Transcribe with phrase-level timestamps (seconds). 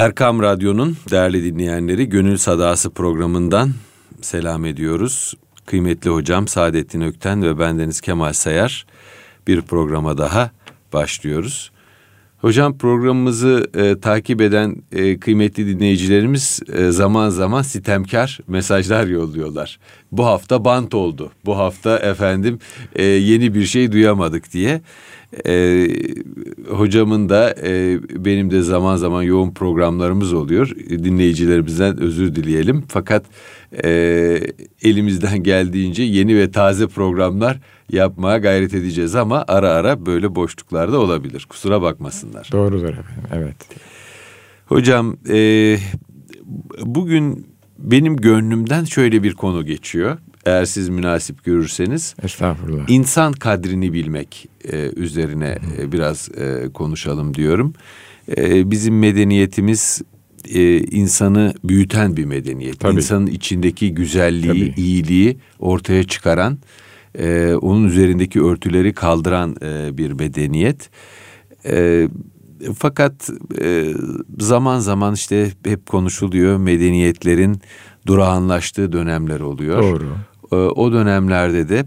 [0.00, 3.70] Erkam Radyo'nun değerli dinleyenleri Gönül Sadası programından
[4.20, 5.34] selam ediyoruz.
[5.66, 8.86] Kıymetli hocam Saadettin Ökten ve bendeniz Kemal Sayar
[9.46, 10.50] bir programa daha
[10.92, 11.70] başlıyoruz.
[12.38, 19.78] Hocam programımızı e, takip eden e, kıymetli dinleyicilerimiz e, zaman zaman sitemkar mesajlar yolluyorlar.
[20.12, 21.30] Bu hafta bant oldu.
[21.44, 22.58] Bu hafta efendim
[22.96, 24.80] e, yeni bir şey duyamadık diye.
[25.46, 25.88] E,
[26.68, 30.70] hocamın da e, benim de zaman zaman yoğun programlarımız oluyor.
[30.90, 32.84] Dinleyicilerimizden özür dileyelim.
[32.88, 33.24] Fakat
[33.84, 33.90] e,
[34.82, 37.58] elimizden geldiğince yeni ve taze programlar
[37.92, 41.46] yapmaya gayret edeceğiz ama ara ara böyle boşluklarda olabilir.
[41.48, 42.48] Kusura bakmasınlar.
[42.52, 43.24] Doğrudur efendim.
[43.32, 43.56] Evet.
[44.66, 45.76] Hocam e,
[46.82, 47.46] bugün
[47.78, 50.18] benim gönlümden şöyle bir konu geçiyor.
[50.44, 52.14] Eğer siz münasip görürseniz.
[52.22, 52.88] Estağfurullah.
[52.88, 57.72] İnsan kadrini bilmek e, üzerine e, biraz e, konuşalım diyorum.
[58.36, 60.02] E, bizim medeniyetimiz
[60.54, 62.80] e, insanı büyüten bir medeniyet.
[62.80, 62.96] Tabii.
[62.96, 64.82] İnsanın içindeki güzelliği, Tabii.
[64.82, 66.58] iyiliği ortaya çıkaran,
[67.18, 70.90] e, onun üzerindeki örtüleri kaldıran e, bir medeniyet.
[71.66, 72.08] E,
[72.76, 73.94] fakat e,
[74.38, 77.60] zaman zaman işte hep konuşuluyor medeniyetlerin
[78.06, 79.82] durağanlaştığı dönemler oluyor.
[79.82, 80.08] Doğru.
[80.52, 81.84] E, o dönemlerde de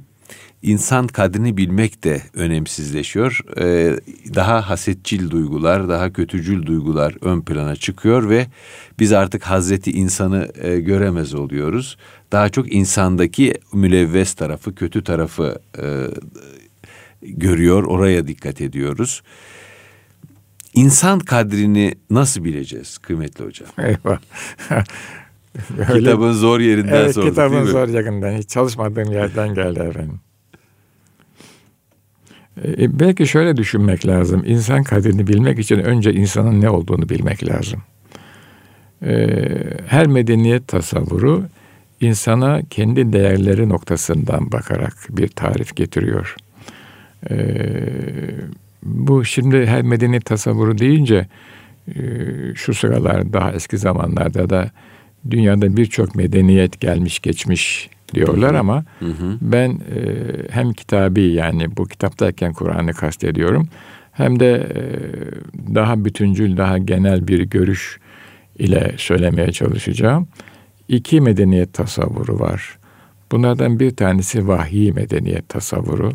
[0.63, 3.39] insan kadrini bilmek de önemsizleşiyor.
[3.57, 3.99] Ee,
[4.35, 8.47] daha hasetçil duygular, daha kötücül duygular ön plana çıkıyor ve
[8.99, 11.97] biz artık Hazreti insanı e, göremez oluyoruz.
[12.31, 16.07] Daha çok insandaki mülevves tarafı, kötü tarafı e,
[17.21, 19.21] görüyor, oraya dikkat ediyoruz.
[20.73, 23.69] İnsan kadrini nasıl bileceğiz kıymetli hocam?
[23.77, 24.19] Eyvah.
[25.89, 28.37] Öyle, kitabın zor yerinden evet, sorduk kitabın zor yerinden.
[28.37, 30.19] Hiç çalışmadığım yerden geldi efendim.
[32.65, 34.43] E, belki şöyle düşünmek lazım.
[34.45, 37.81] İnsan kadrini bilmek için önce insanın ne olduğunu bilmek lazım.
[39.05, 39.37] E,
[39.87, 41.43] her medeniyet tasavvuru
[42.01, 46.35] insana kendi değerleri noktasından bakarak bir tarif getiriyor.
[47.29, 47.35] E,
[48.83, 51.27] bu şimdi her medeniyet tasavvuru deyince
[51.87, 52.01] e,
[52.55, 54.71] şu sıralar daha eski zamanlarda da
[55.29, 59.37] dünyada birçok medeniyet gelmiş geçmiş diyorlar ama hı hı.
[59.41, 59.77] ben e,
[60.49, 63.67] hem kitabi yani bu kitaptayken Kur'an'ı kastediyorum
[64.11, 64.81] hem de e,
[65.75, 67.99] daha bütüncül, daha genel bir görüş
[68.59, 70.27] ile söylemeye çalışacağım.
[70.87, 72.77] İki medeniyet tasavvuru var.
[73.31, 76.11] Bunlardan bir tanesi vahiy medeniyet tasavvuru.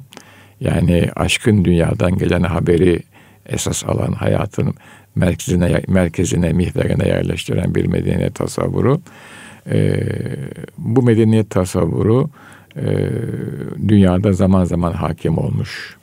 [0.60, 3.02] Yani aşkın dünyadan gelen haberi
[3.46, 4.74] esas alan hayatın
[5.18, 9.00] merkezine, merkezine, mihverine yerleştiren bir medeniyet tasavvuru
[9.70, 10.00] e,
[10.78, 12.30] bu medeniyet tasavvuru
[12.76, 13.08] e,
[13.88, 15.96] dünyada zaman zaman hakim olmuş.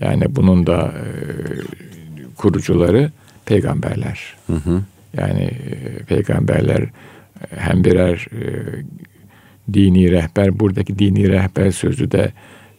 [0.00, 1.04] Yani bunun da e,
[2.36, 3.10] kurucuları
[3.46, 4.34] peygamberler.
[4.46, 4.82] Hı hı.
[5.16, 6.82] Yani e, peygamberler
[7.56, 8.42] hem birer e,
[9.72, 12.32] dini rehber, buradaki dini rehber sözü de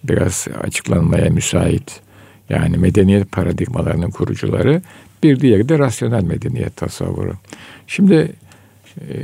[0.04, 2.02] biraz açıklanmaya müsait.
[2.50, 4.82] Yani medeniyet paradigmalarının kurucuları.
[5.26, 7.34] Bir diğeri de rasyonel medeniyet tasavvuru.
[7.88, 8.34] Şimdi
[9.02, 9.16] e,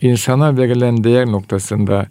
[0.00, 2.06] insana verilen değer noktasında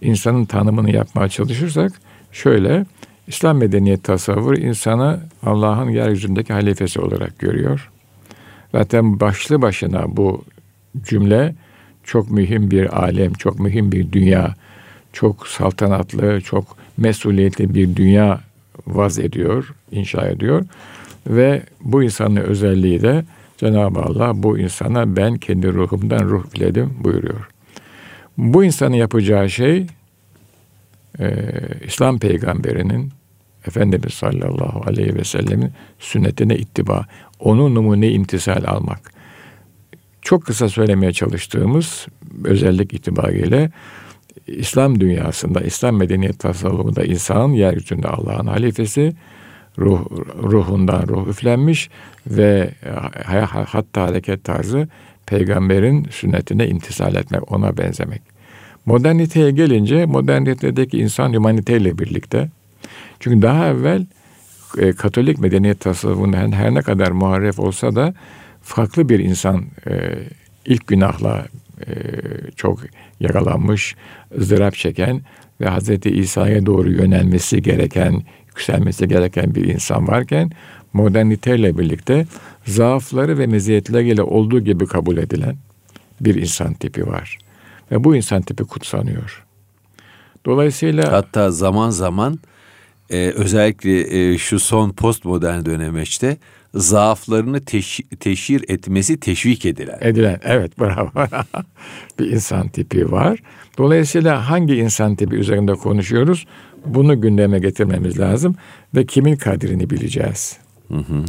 [0.00, 1.92] insanın tanımını yapmaya çalışırsak
[2.32, 2.86] şöyle
[3.26, 7.90] İslam medeniyet tasavvuru insanı Allah'ın yeryüzündeki halifesi olarak görüyor.
[8.72, 10.44] Zaten başlı başına bu
[11.04, 11.54] cümle
[12.04, 14.54] çok mühim bir alem, çok mühim bir dünya,
[15.12, 18.40] çok saltanatlı, çok mesuliyetli bir dünya
[18.86, 20.64] vaz ediyor, inşa ediyor.
[21.26, 23.24] Ve bu insanın özelliği de
[23.56, 27.48] Cenab-ı Allah bu insana ben kendi ruhumdan ruh biledim buyuruyor.
[28.38, 29.86] Bu insanın yapacağı şey
[31.18, 31.34] e,
[31.86, 33.12] İslam peygamberinin
[33.66, 37.06] Efendimiz sallallahu aleyhi ve sellemin sünnetine ittiba,
[37.40, 39.12] onun numune imtisal almak.
[40.22, 42.06] Çok kısa söylemeye çalıştığımız
[42.44, 43.70] özellik itibariyle
[44.46, 49.12] İslam dünyasında, İslam medeniyet tasavvufunda insanın yeryüzünde Allah'ın halifesi,
[49.78, 50.06] ruh,
[50.42, 51.90] ruhundan ruh üflenmiş
[52.26, 52.90] ve e,
[53.44, 54.88] hatta hareket tarzı
[55.26, 58.22] peygamberin sünnetine intisal etmek, ona benzemek.
[58.86, 62.48] Moderniteye gelince modernitedeki insan humaniteyle birlikte
[63.20, 64.06] çünkü daha evvel
[64.78, 68.14] e, Katolik medeniyet tasavvufunda her, ne kadar muharref olsa da
[68.62, 70.14] farklı bir insan e,
[70.66, 71.46] ilk günahla
[72.56, 72.80] çok
[73.20, 73.96] yaralanmış,
[74.38, 75.20] ızdırap çeken
[75.60, 76.06] ve Hz.
[76.06, 78.22] İsa'ya doğru yönelmesi gereken,
[78.52, 80.50] yükselmesi gereken bir insan varken
[80.92, 82.26] moderniteyle birlikte
[82.66, 85.56] zaafları ve meziyetleriyle olduğu gibi kabul edilen
[86.20, 87.38] bir insan tipi var.
[87.90, 89.44] Ve bu insan tipi kutsanıyor.
[90.46, 92.38] Dolayısıyla hatta zaman zaman
[93.10, 96.36] e, özellikle e, şu son postmodern dönemeçte
[96.74, 99.98] zaaflarını teş- teşhir etmesi teşvik edilen.
[100.00, 101.10] Edilen, evet bravo.
[102.18, 103.38] bir insan tipi var.
[103.78, 106.46] Dolayısıyla hangi insan tipi üzerinde konuşuyoruz?
[106.86, 108.56] Bunu gündeme getirmemiz lazım
[108.94, 110.58] ve kimin kadrini bileceğiz.
[110.88, 111.24] Hı hı.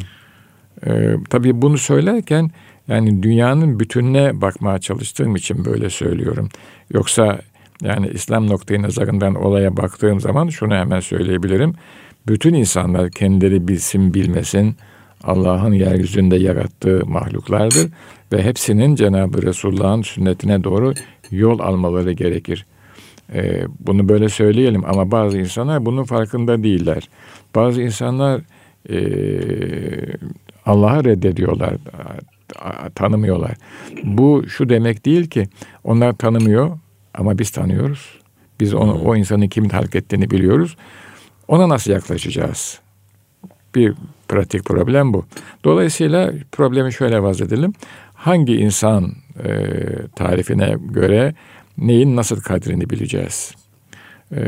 [0.87, 2.51] Ee, tabii bunu söylerken
[2.87, 6.49] yani dünyanın bütününe bakmaya çalıştığım için böyle söylüyorum.
[6.93, 7.39] Yoksa
[7.81, 11.73] yani İslam noktayı nazarından olaya baktığım zaman şunu hemen söyleyebilirim.
[12.27, 14.75] Bütün insanlar kendileri bilsin bilmesin
[15.23, 17.89] Allah'ın yeryüzünde yarattığı mahluklardır
[18.33, 20.93] ve hepsinin Cenab-ı Resulullah'ın sünnetine doğru
[21.31, 22.65] yol almaları gerekir.
[23.33, 27.09] Ee, bunu böyle söyleyelim ama bazı insanlar bunun farkında değiller.
[27.55, 28.41] Bazı insanlar
[28.89, 28.97] e,
[30.65, 31.73] Allah'ı reddediyorlar,
[32.95, 33.51] tanımıyorlar.
[34.03, 35.47] Bu şu demek değil ki
[35.83, 36.77] onlar tanımıyor
[37.13, 38.19] ama biz tanıyoruz.
[38.59, 40.77] Biz onu, o insanın kimin hak ettiğini biliyoruz.
[41.47, 42.79] Ona nasıl yaklaşacağız?
[43.75, 43.93] Bir
[44.33, 45.25] pratik problem bu.
[45.63, 47.73] Dolayısıyla problemi şöyle vaz edelim.
[48.13, 49.13] Hangi insan
[49.43, 49.49] e,
[50.15, 51.33] tarifine göre
[51.77, 53.55] neyin nasıl kadrini bileceğiz?
[54.35, 54.41] E,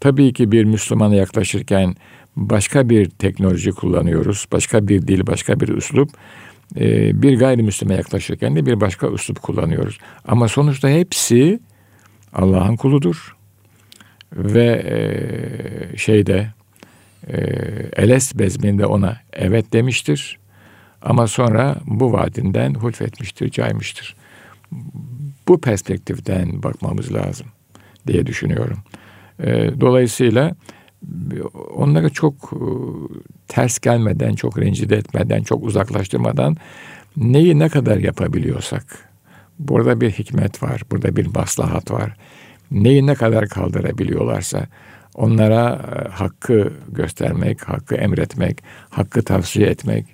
[0.00, 1.94] tabii ki bir Müslümana yaklaşırken
[2.36, 4.46] başka bir teknoloji kullanıyoruz.
[4.52, 6.10] Başka bir dil, başka bir üslup.
[6.76, 9.98] E, bir gayrimüslime yaklaşırken de bir başka üslup kullanıyoruz.
[10.28, 11.60] Ama sonuçta hepsi
[12.32, 13.36] Allah'ın kuludur.
[14.32, 16.48] Ve e, şeyde
[17.28, 17.36] e,
[17.96, 20.38] Eles bezminde ona evet demiştir.
[21.02, 24.16] Ama sonra bu vaadinden hulfetmiştir, caymıştır.
[25.48, 27.46] Bu perspektiften bakmamız lazım
[28.06, 28.78] diye düşünüyorum.
[29.42, 30.54] E, dolayısıyla
[31.74, 32.60] onları çok e,
[33.48, 36.56] ters gelmeden, çok rencide etmeden, çok uzaklaştırmadan
[37.16, 38.84] neyi ne kadar yapabiliyorsak,
[39.58, 42.16] burada bir hikmet var, burada bir maslahat var.
[42.70, 44.66] Neyi ne kadar kaldırabiliyorlarsa
[45.14, 50.06] onlara e, hakkı göstermek, hakkı emretmek, hakkı tavsiye etmek.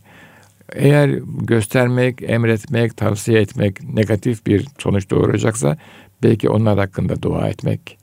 [0.73, 1.09] Eğer
[1.41, 5.77] göstermek, emretmek, tavsiye etmek negatif bir sonuç doğuracaksa
[6.23, 7.99] belki onlar hakkında dua etmek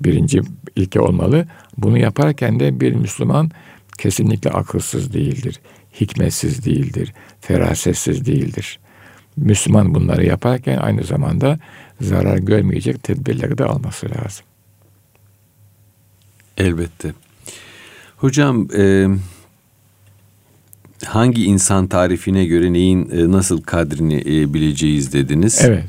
[0.00, 0.40] birinci
[0.76, 1.46] ilke olmalı.
[1.78, 3.50] Bunu yaparken de bir Müslüman
[3.98, 5.60] kesinlikle akılsız değildir,
[6.00, 8.78] hikmetsiz değildir, ferasetsiz değildir.
[9.36, 11.58] Müslüman bunları yaparken aynı zamanda
[12.00, 14.44] zarar görmeyecek tedbirleri de alması lazım.
[16.62, 17.14] Elbette.
[18.16, 19.06] Hocam e,
[21.04, 25.60] hangi insan tarifine göre neyin e, nasıl kadrini e, bileceğiz dediniz.
[25.64, 25.84] Evet.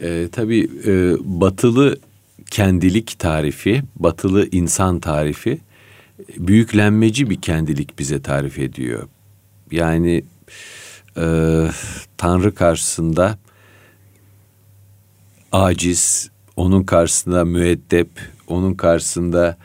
[0.00, 1.98] E, tabii e, batılı
[2.50, 5.60] kendilik tarifi, batılı insan tarifi
[6.36, 9.08] büyüklenmeci bir kendilik bize tarif ediyor.
[9.70, 10.24] Yani
[11.16, 11.26] e,
[12.16, 13.38] Tanrı karşısında
[15.52, 18.08] aciz, onun karşısında müeddep,
[18.46, 19.56] onun karşısında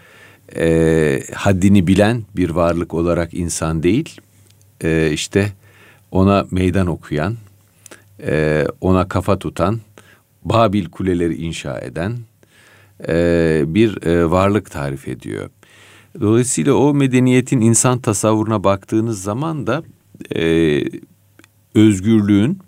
[0.55, 4.21] e, haddini bilen bir varlık olarak insan değil,
[4.83, 5.51] e, işte
[6.11, 7.35] ona meydan okuyan,
[8.23, 9.79] e, ona kafa tutan,
[10.45, 12.17] Babil kuleleri inşa eden
[13.07, 15.49] e, bir e, varlık tarif ediyor.
[16.21, 19.83] Dolayısıyla o medeniyetin insan tasavvuruna baktığınız zaman da
[20.35, 20.83] e,
[21.75, 22.59] özgürlüğün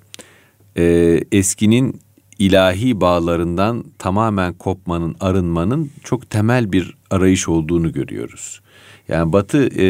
[0.77, 0.83] e,
[1.31, 2.01] eskinin
[2.41, 8.61] ilahi bağlarından tamamen kopmanın, arınmanın çok temel bir arayış olduğunu görüyoruz.
[9.07, 9.87] Yani Batı e,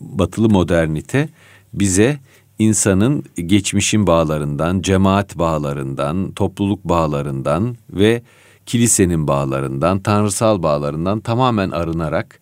[0.00, 1.28] batılı modernite
[1.74, 2.18] bize
[2.58, 8.22] insanın geçmişin bağlarından, cemaat bağlarından, topluluk bağlarından ve
[8.66, 12.40] kilisenin bağlarından, tanrısal bağlarından tamamen arınarak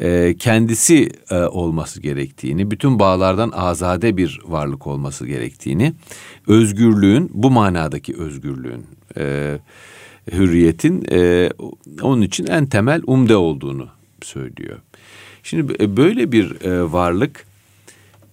[0.00, 5.92] e, kendisi e, olması gerektiğini, bütün bağlardan azade bir varlık olması gerektiğini,
[6.46, 9.58] özgürlüğün bu manadaki özgürlüğün, e,
[10.32, 11.50] hürriyetin e,
[12.02, 13.88] onun için en temel umde olduğunu
[14.22, 14.78] söylüyor.
[15.42, 17.46] Şimdi e, böyle bir e, varlık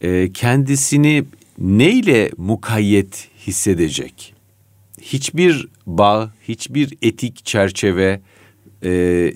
[0.01, 1.23] e, kendisini
[1.59, 4.33] neyle mukayyet hissedecek?
[5.01, 8.21] Hiçbir bağ, hiçbir etik çerçeve,
[8.83, 8.91] e,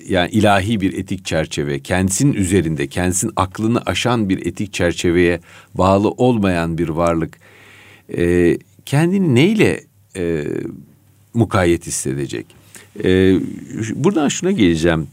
[0.08, 5.40] yani ilahi bir etik çerçeve, kendisinin üzerinde, kendisinin aklını aşan bir etik çerçeveye
[5.74, 7.38] bağlı olmayan bir varlık
[8.16, 9.80] e, kendini neyle
[10.16, 10.44] e,
[11.34, 12.46] mukayyet hissedecek?
[13.04, 13.38] E,
[13.94, 15.08] buradan şuna geleceğim.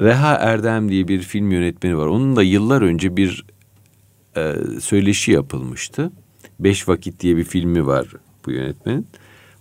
[0.00, 2.06] Reha Erdem diye bir film yönetmeni var.
[2.06, 3.44] Onun da yıllar önce bir
[4.36, 6.12] e, söyleşi yapılmıştı.
[6.60, 8.06] Beş Vakit diye bir filmi var
[8.46, 9.06] bu yönetmenin.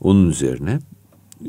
[0.02, 0.80] Onun üzerine.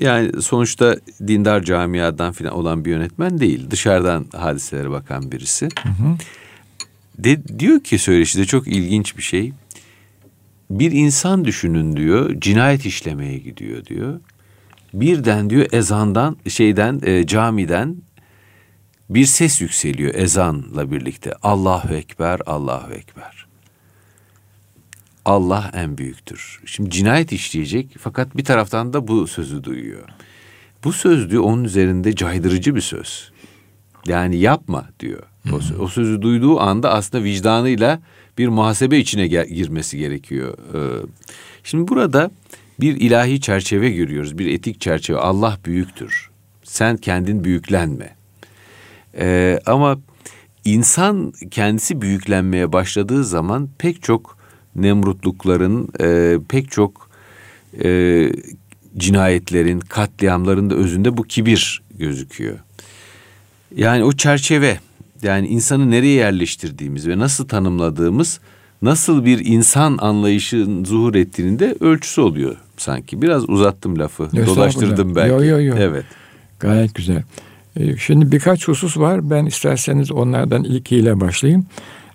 [0.01, 0.97] Yani sonuçta
[1.27, 3.71] dindar camiadan falan olan bir yönetmen değil.
[3.71, 5.69] Dışarıdan hadiselere bakan birisi.
[5.83, 6.17] Hı hı.
[7.19, 9.53] De, diyor ki söyleşide çok ilginç bir şey.
[10.71, 14.21] Bir insan düşünün diyor, cinayet işlemeye gidiyor diyor.
[14.95, 17.97] Birden diyor ezandan, şeyden, e, camiden
[19.11, 21.33] bir ses yükseliyor ezanla birlikte.
[21.43, 23.42] Allahu Ekber, Allahu Ekber.
[25.25, 26.61] Allah en büyüktür.
[26.67, 30.09] Şimdi cinayet işleyecek fakat bir taraftan da bu sözü duyuyor.
[30.85, 33.33] Bu söz diyor onun üzerinde caydırıcı bir söz.
[34.07, 35.23] Yani yapma diyor.
[35.53, 38.03] O, o sözü duyduğu anda aslında vicdanıyla
[38.39, 40.59] bir muhasebe içine girmesi gerekiyor.
[40.75, 41.07] Ee,
[41.65, 42.31] şimdi burada
[42.81, 44.39] bir ilahi çerçeve görüyoruz.
[44.39, 45.19] Bir etik çerçeve.
[45.19, 46.31] Allah büyüktür.
[46.65, 48.17] Sen kendin büyüklenme.
[49.19, 49.99] Ee, ama
[50.65, 54.42] insan kendisi büyüklenmeye başladığı zaman pek çok
[54.77, 57.11] nemrutlukların, e, pek çok
[57.85, 58.29] e,
[58.97, 62.59] cinayetlerin, katliamların da özünde bu kibir gözüküyor.
[63.77, 64.79] Yani o çerçeve,
[65.23, 68.41] yani insanı nereye yerleştirdiğimiz ve nasıl tanımladığımız,
[68.83, 73.23] nasıl bir insan anlayışın zuhur ettiğinin de ölçüsü oluyor sanki.
[73.23, 75.31] Biraz uzattım lafı, dolaştırdım belki.
[75.31, 75.77] Yok yok yok.
[75.81, 76.05] Evet.
[76.61, 77.23] Gayet güzel.
[77.77, 79.31] Ee, şimdi birkaç husus var.
[79.31, 81.67] Ben isterseniz onlardan ilkiyle başlayayım.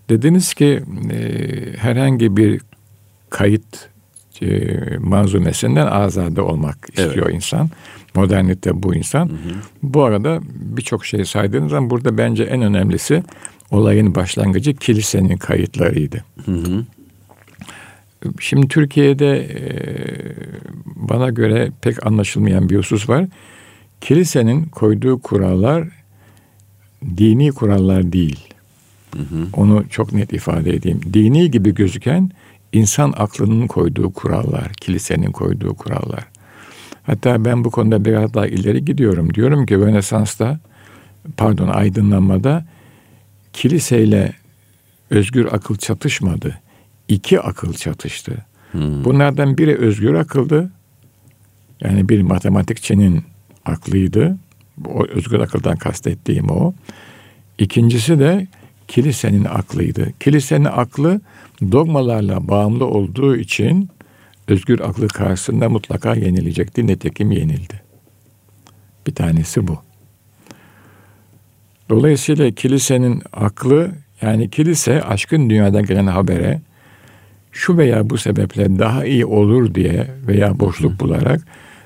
[0.10, 1.20] Dediniz ki e,
[1.78, 2.62] herhangi bir
[3.30, 3.90] kayıt
[4.42, 7.36] e, manzumesinden azade olmak istiyor evet.
[7.36, 7.70] insan.
[8.16, 9.28] Modernite bu insan.
[9.28, 9.54] Hı hı.
[9.84, 13.24] Bu arada birçok şey saydığınız zaman burada bence en önemlisi
[13.72, 16.24] olayın başlangıcı kilisenin kayıtlarıydı.
[16.46, 16.86] Hı hı.
[18.40, 19.62] Şimdi Türkiye'de e,
[20.96, 23.26] bana göre pek anlaşılmayan bir husus var.
[24.02, 25.88] Kilisenin koyduğu kurallar
[27.18, 28.47] dini kurallar değil.
[29.18, 29.48] Hı hı.
[29.54, 31.02] Onu çok net ifade edeyim.
[31.14, 32.32] Dini gibi gözüken
[32.74, 36.28] insan aklının koyduğu kurallar, kilisenin koyduğu kurallar.
[37.04, 39.34] Hatta ben bu konuda biraz daha ileri gidiyorum.
[39.34, 40.60] Diyorum ki Rönesans'ta,
[41.38, 42.66] pardon aydınlanmada
[43.54, 44.34] kiliseyle
[45.10, 46.60] özgür akıl çatışmadı.
[47.08, 48.46] İki akıl çatıştı.
[48.72, 49.04] Hmm.
[49.04, 50.72] Bunlardan biri özgür akıldı.
[51.82, 53.24] Yani bir matematikçinin
[53.66, 54.38] aklıydı.
[54.86, 56.74] O özgür akıldan kastettiğim o.
[57.58, 58.48] İkincisi de
[58.88, 60.13] kilisenin aklıydı.
[60.20, 61.22] Kilisenin aklı
[61.72, 63.89] dogmalarla bağımlı olduğu için
[64.48, 66.88] özgür aklı karşısında mutlaka yenilecekti.
[66.88, 67.82] Nitekim yenildi.
[69.08, 69.79] Bir tanesi bu.
[71.89, 73.91] Dolayısıyla kilisenin aklı
[74.22, 76.62] yani kilise aşkın dünyadan gelen habere
[77.51, 81.41] şu veya bu sebeple daha iyi olur diye veya boşluk bularak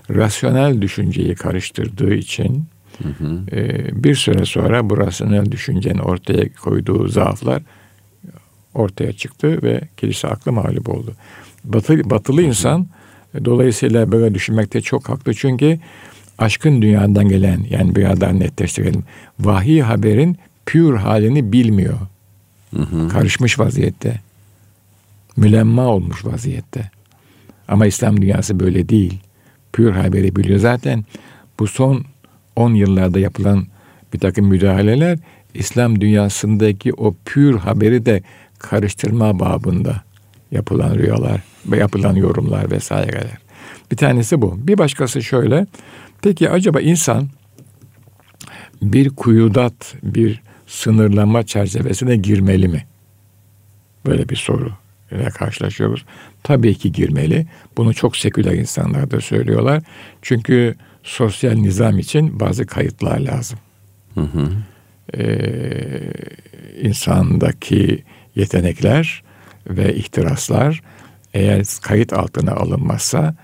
[0.09, 2.65] rasyonel düşünceyi karıştırdığı için
[3.03, 3.57] hı hı.
[3.57, 7.61] E, bir süre sonra bu rasyonel düşüncenin ortaya koyduğu zaaflar
[8.73, 11.13] ortaya çıktı ve kilise aklı mağlup oldu.
[11.63, 12.87] Batı, batılı insan
[13.35, 15.79] e, dolayısıyla böyle düşünmekte çok haklı çünkü
[16.37, 19.03] aşkın dünyadan gelen yani bir daha netleştirelim.
[19.39, 21.97] Vahiy haberin pür halini bilmiyor.
[22.75, 23.07] Hı hı.
[23.07, 24.19] Karışmış vaziyette.
[25.37, 26.91] Mülemma olmuş vaziyette.
[27.67, 29.19] Ama İslam dünyası böyle değil.
[29.73, 30.59] Pür haberi biliyor.
[30.59, 31.05] Zaten
[31.59, 32.05] bu son
[32.55, 33.67] 10 yıllarda yapılan
[34.13, 35.19] bir takım müdahaleler
[35.53, 38.21] İslam dünyasındaki o pür haberi de
[38.59, 40.01] karıştırma babında
[40.51, 43.37] yapılan rüyalar ve yapılan yorumlar vesaireler.
[43.91, 44.67] Bir tanesi bu.
[44.67, 45.67] Bir başkası şöyle.
[46.21, 47.29] Peki acaba insan
[48.81, 52.85] bir kuyudat, bir sınırlama çerçevesine girmeli mi?
[54.05, 54.71] Böyle bir soru
[55.11, 56.05] ile karşılaşıyoruz.
[56.43, 57.47] Tabii ki girmeli.
[57.77, 59.83] Bunu çok seküler insanlar da söylüyorlar.
[60.21, 63.59] Çünkü sosyal nizam için bazı kayıtlar lazım.
[64.15, 64.49] Hı hı.
[65.17, 66.13] Ee,
[66.81, 68.03] insandaki
[68.35, 69.23] yetenekler
[69.67, 70.81] ve ihtiraslar
[71.33, 73.35] eğer kayıt altına alınmazsa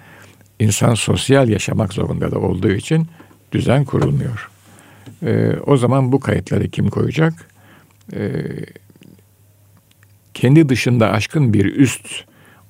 [0.59, 3.07] insan sosyal yaşamak zorunda da olduğu için
[3.51, 4.49] düzen kurulmuyor.
[5.23, 7.33] Ee, o zaman bu kayıtları kim koyacak?
[8.13, 8.41] Ee,
[10.33, 12.07] kendi dışında aşkın bir üst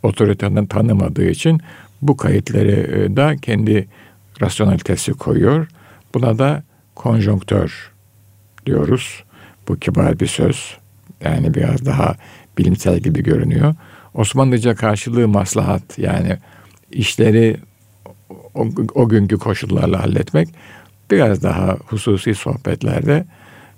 [0.04, 1.62] otoriteden tanımadığı için
[2.02, 3.88] bu kayıtları e, da kendi
[4.42, 5.68] rasyonalitesi koyuyor.
[6.14, 6.64] Buna da
[6.96, 7.92] konjonktör
[8.66, 9.24] diyoruz.
[9.68, 10.78] Bu kibar bir söz.
[11.22, 12.16] Yani biraz daha
[12.58, 13.76] bilimsel gibi görünüyor.
[14.14, 16.38] Osmanlıca karşılığı maslahat yani
[16.92, 17.58] işleri
[18.54, 20.50] o, o günkü koşullarla halletmek
[21.12, 23.26] biraz daha hususi sohbetlerde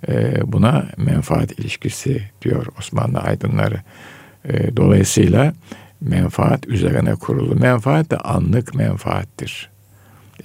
[0.07, 3.81] e, buna menfaat ilişkisi diyor Osmanlı aydınları.
[4.45, 5.53] E, dolayısıyla
[6.01, 7.55] menfaat üzerine kurulu.
[7.55, 9.69] Menfaat de anlık menfaattir.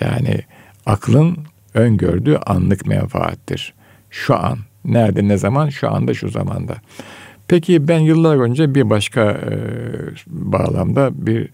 [0.00, 0.40] Yani
[0.86, 1.38] aklın
[1.74, 3.74] öngördüğü anlık menfaattir.
[4.10, 6.76] Şu an, nerede, ne zaman, şu anda, şu zamanda.
[7.48, 9.52] Peki ben yıllar önce bir başka e,
[10.26, 11.48] bağlamda bir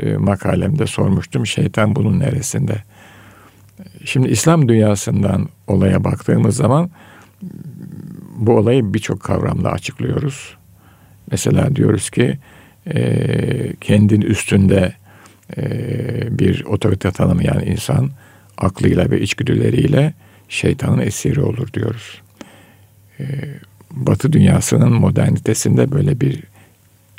[0.00, 1.46] e, makalemde sormuştum.
[1.46, 2.82] Şeytan bunun neresinde?
[4.04, 6.90] Şimdi İslam dünyasından olaya baktığımız zaman
[8.36, 10.56] bu olayı birçok kavramla açıklıyoruz.
[11.30, 12.38] Mesela diyoruz ki
[12.94, 14.92] e, kendin üstünde
[15.56, 18.10] e, bir otorite tanımayan insan
[18.58, 20.14] aklıyla ve içgüdüleriyle
[20.48, 22.22] şeytanın esiri olur diyoruz.
[23.20, 23.24] e,
[23.90, 26.42] Batı dünyasının modernitesinde böyle bir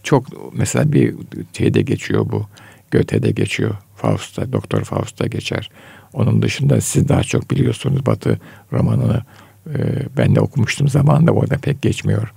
[0.03, 1.15] çok mesela bir
[1.57, 2.47] şeyde geçiyor bu.
[2.91, 3.75] Göte'de geçiyor.
[3.95, 5.69] Faust'ta, Doktor Faust'ta geçer.
[6.13, 8.39] Onun dışında siz daha çok biliyorsunuz Batı
[8.73, 9.21] romanını.
[9.67, 9.77] E,
[10.17, 12.33] ben de okumuştum zamanında orada pek geçmiyor.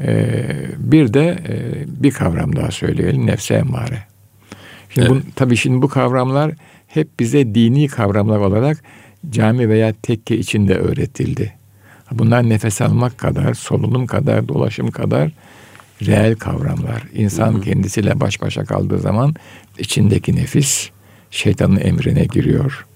[0.00, 0.46] E,
[0.78, 1.38] bir de
[1.86, 3.26] bir kavram daha söyleyelim.
[3.26, 4.11] Nefse emmare.
[4.94, 5.24] Şimdi evet.
[5.26, 6.52] bu, tabii şimdi bu kavramlar
[6.86, 8.82] hep bize dini kavramlar olarak
[9.30, 11.52] cami veya tekke içinde öğretildi.
[12.12, 15.30] Bunlar nefes almak kadar, solunum kadar, dolaşım kadar
[16.06, 17.02] reel kavramlar.
[17.14, 17.60] İnsan hı hı.
[17.60, 19.34] kendisiyle baş başa kaldığı zaman
[19.78, 20.90] içindeki nefis
[21.30, 22.86] şeytanın emrine giriyor.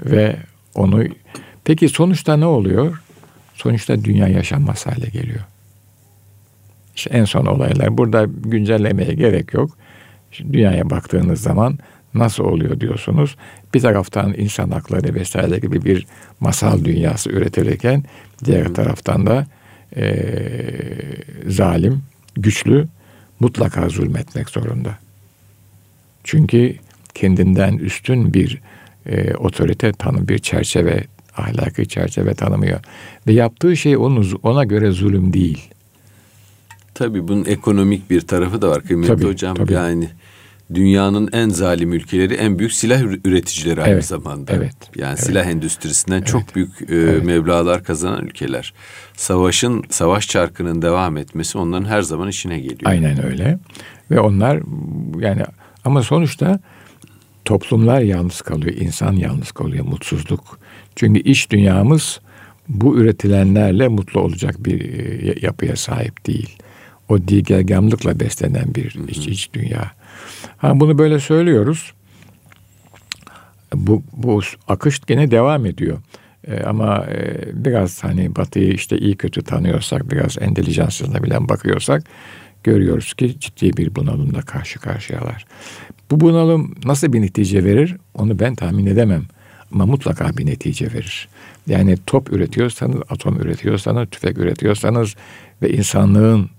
[0.00, 0.36] Ve
[0.74, 1.04] onu
[1.64, 3.02] peki sonuçta ne oluyor?
[3.54, 5.40] Sonuçta dünya yaşanmaz hale geliyor.
[6.96, 7.98] İşte en son olaylar.
[7.98, 9.78] Burada güncellemeye gerek yok.
[10.36, 11.78] Şimdi dünyaya baktığınız zaman
[12.14, 13.36] nasıl oluyor diyorsunuz.
[13.74, 16.06] Bir taraftan insan hakları vesaire gibi bir
[16.40, 18.04] masal dünyası üretilirken
[18.44, 19.46] diğer taraftan da
[19.96, 20.16] e,
[21.46, 22.02] zalim,
[22.34, 22.88] güçlü
[23.40, 24.98] mutlaka zulmetmek zorunda.
[26.24, 26.76] Çünkü
[27.14, 28.60] kendinden üstün bir
[29.06, 31.04] e, otorite tanım, bir çerçeve,
[31.36, 32.80] ahlaki çerçeve tanımıyor.
[33.26, 35.70] Ve yaptığı şey onun, ona göre zulüm değil.
[36.98, 39.56] Tabii bunun ekonomik bir tarafı da var kıymetli tabii, hocam.
[39.56, 39.72] Tabii.
[39.72, 40.08] Yani
[40.74, 44.52] dünyanın en zalim ülkeleri en büyük silah üreticileri aynı evet, zamanda.
[44.52, 44.74] Evet.
[44.96, 45.20] Yani evet.
[45.20, 47.24] silah endüstrisinden evet, çok büyük e, evet.
[47.24, 48.74] meblalar kazanan ülkeler.
[49.16, 52.80] Savaşın savaş çarkının devam etmesi onların her zaman işine geliyor.
[52.84, 53.58] Aynen öyle.
[54.10, 54.60] Ve onlar
[55.20, 55.42] yani
[55.84, 56.60] ama sonuçta
[57.44, 60.58] toplumlar yalnız kalıyor, insan yalnız kalıyor, mutsuzluk.
[60.96, 62.20] Çünkü iş dünyamız
[62.68, 66.56] bu üretilenlerle mutlu olacak bir e, yapıya sahip değil.
[67.08, 69.92] O digergamlıkla beslenen bir iç, iç dünya.
[70.56, 71.92] Ha, bunu böyle söylüyoruz.
[73.74, 75.98] Bu, bu akış gene devam ediyor.
[76.46, 82.04] E, ama e, biraz hani Batı'yı işte iyi kötü tanıyorsak, biraz entelijansına bilen bakıyorsak
[82.64, 85.46] görüyoruz ki ciddi bir bunalımla karşı karşıyalar.
[86.10, 89.22] Bu bunalım nasıl bir netice verir onu ben tahmin edemem.
[89.72, 91.28] Ama mutlaka bir netice verir.
[91.66, 95.14] Yani top üretiyorsanız, atom üretiyorsanız, tüfek üretiyorsanız
[95.62, 96.50] ve insanlığın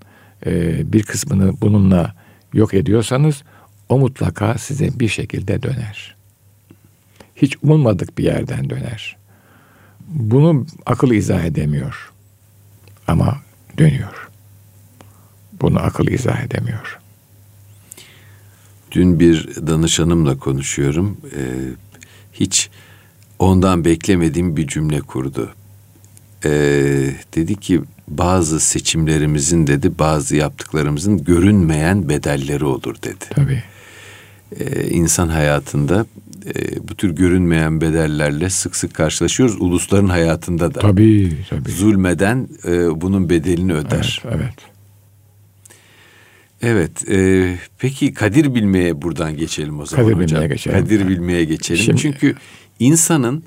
[0.46, 2.14] e, bir kısmını bununla
[2.52, 3.42] yok ediyorsanız
[3.88, 6.16] o mutlaka size bir şekilde döner.
[7.36, 9.16] Hiç umulmadık bir yerden döner.
[10.08, 12.12] Bunu akıl izah edemiyor.
[13.06, 13.38] Ama
[13.78, 14.28] dönüyor.
[15.60, 16.98] Bunu akıl izah edemiyor.
[18.92, 21.16] Dün bir danışanımla konuşuyorum.
[21.36, 21.40] Ee,
[22.32, 22.70] hiç
[23.38, 25.50] ondan beklemediğim bir cümle kurdu.
[26.44, 26.50] Ee,
[27.34, 33.24] dedi ki bazı seçimlerimizin dedi bazı yaptıklarımızın görünmeyen bedelleri olur dedi.
[33.30, 33.62] Tabii
[34.56, 36.06] e, insan hayatında
[36.46, 39.56] e, bu tür görünmeyen bedellerle sık sık karşılaşıyoruz.
[39.60, 40.80] Ulusların hayatında da.
[40.80, 41.70] Tabii tabii.
[41.70, 44.22] Zulmeden e, bunun bedelini öder.
[44.24, 44.54] Evet, evet.
[46.62, 47.08] Evet.
[47.10, 50.40] E, peki kadir bilmeye buradan geçelim o zaman kadir hocam.
[50.40, 50.80] Bilmeye geçelim.
[50.80, 51.82] Kadir bilmeye geçelim.
[51.82, 52.34] Şimdi, Çünkü
[52.78, 53.44] insanın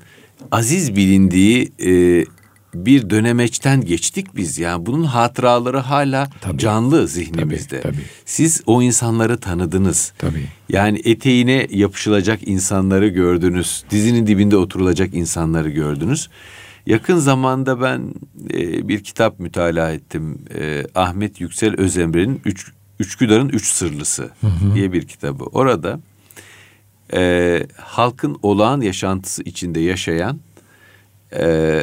[0.50, 2.24] aziz bilindiği e,
[2.74, 4.58] bir dönemeçten geçtik biz.
[4.58, 7.80] Yani bunun hatıraları hala tabii, canlı zihnimizde.
[7.80, 8.06] Tabii, tabii.
[8.24, 10.12] Siz o insanları tanıdınız.
[10.18, 10.46] Tabii.
[10.68, 13.84] Yani eteğine yapışılacak insanları gördünüz.
[13.90, 16.28] Dizinin dibinde oturulacak insanları gördünüz.
[16.86, 18.14] Yakın zamanda ben
[18.54, 20.38] e, bir kitap mütalaa ettim.
[20.54, 24.74] E, Ahmet Yüksel Özemre'nin Üç, Üçgüdar'ın Üç Sırlısı hı hı.
[24.74, 25.44] diye bir kitabı.
[25.44, 26.00] Orada
[27.14, 30.40] e, halkın olağan yaşantısı içinde yaşayan
[31.36, 31.82] e,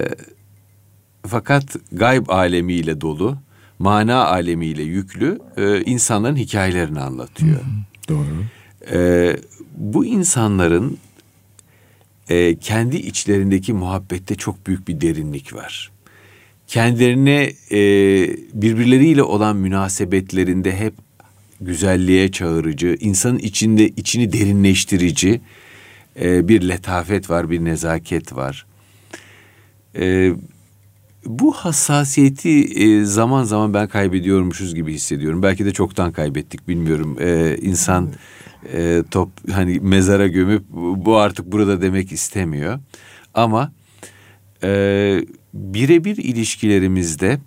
[1.30, 3.38] fakat gayb alemiyle dolu,
[3.80, 7.62] mana alemiyle yüklü e, insanların hikayelerini anlatıyor.
[7.62, 7.66] Hı,
[8.10, 8.44] doğru.
[8.92, 9.36] E,
[9.78, 10.98] bu insanların
[12.30, 15.92] e, kendi içlerindeki muhabbette çok büyük bir derinlik var.
[16.68, 17.80] Kendilerine e,
[18.54, 20.94] birbirleriyle olan münasebetlerinde hep
[21.62, 25.42] güzelliğe çağırıcı, insanın içinde içini derinleştirici
[26.22, 28.66] e, bir letafet var, bir nezaket var.
[29.96, 30.34] E,
[31.26, 35.44] bu hassasiyeti e, zaman zaman ben kaybediyormuşuz gibi hissediyorum.
[35.44, 37.18] Belki de çoktan kaybettik bilmiyorum.
[37.20, 38.14] E, insan
[38.74, 42.80] e, top hani mezara gömüp bu artık burada demek istemiyor.
[43.34, 43.72] Ama
[44.64, 45.22] e,
[45.54, 47.40] birebir ilişkilerimizde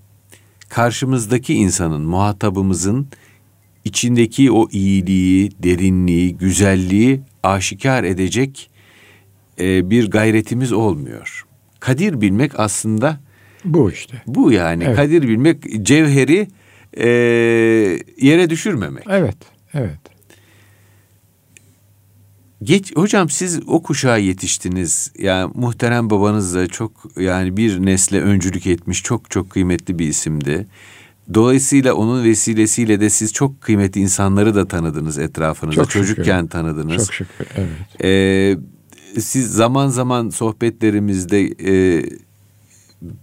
[0.69, 3.09] karşımızdaki insanın, muhatabımızın
[3.85, 8.71] içindeki o iyiliği, derinliği, güzelliği aşikar edecek
[9.61, 11.47] e, bir gayretimiz olmuyor.
[11.81, 13.21] Kadir bilmek aslında
[13.65, 14.23] bu işte.
[14.27, 14.97] Bu yani evet.
[14.97, 16.49] kadir bilmek cevheri
[16.97, 17.09] e,
[18.21, 19.05] yere düşürmemek.
[19.09, 19.37] Evet,
[19.75, 19.99] evet.
[22.63, 25.13] Geç hocam siz o kuşağa yetiştiniz.
[25.19, 30.67] Yani muhterem babanız da çok yani bir nesle öncülük etmiş çok çok kıymetli bir isimdi.
[31.35, 35.83] Dolayısıyla onun vesilesiyle de siz çok kıymetli insanları da tanıdınız etrafınızda.
[35.83, 36.07] Çok şükür.
[36.07, 37.07] Çocukken tanıdınız.
[37.07, 38.05] Çok şükür, evet.
[38.05, 38.57] Ee,
[39.21, 42.05] siz zaman zaman sohbetlerimizde e,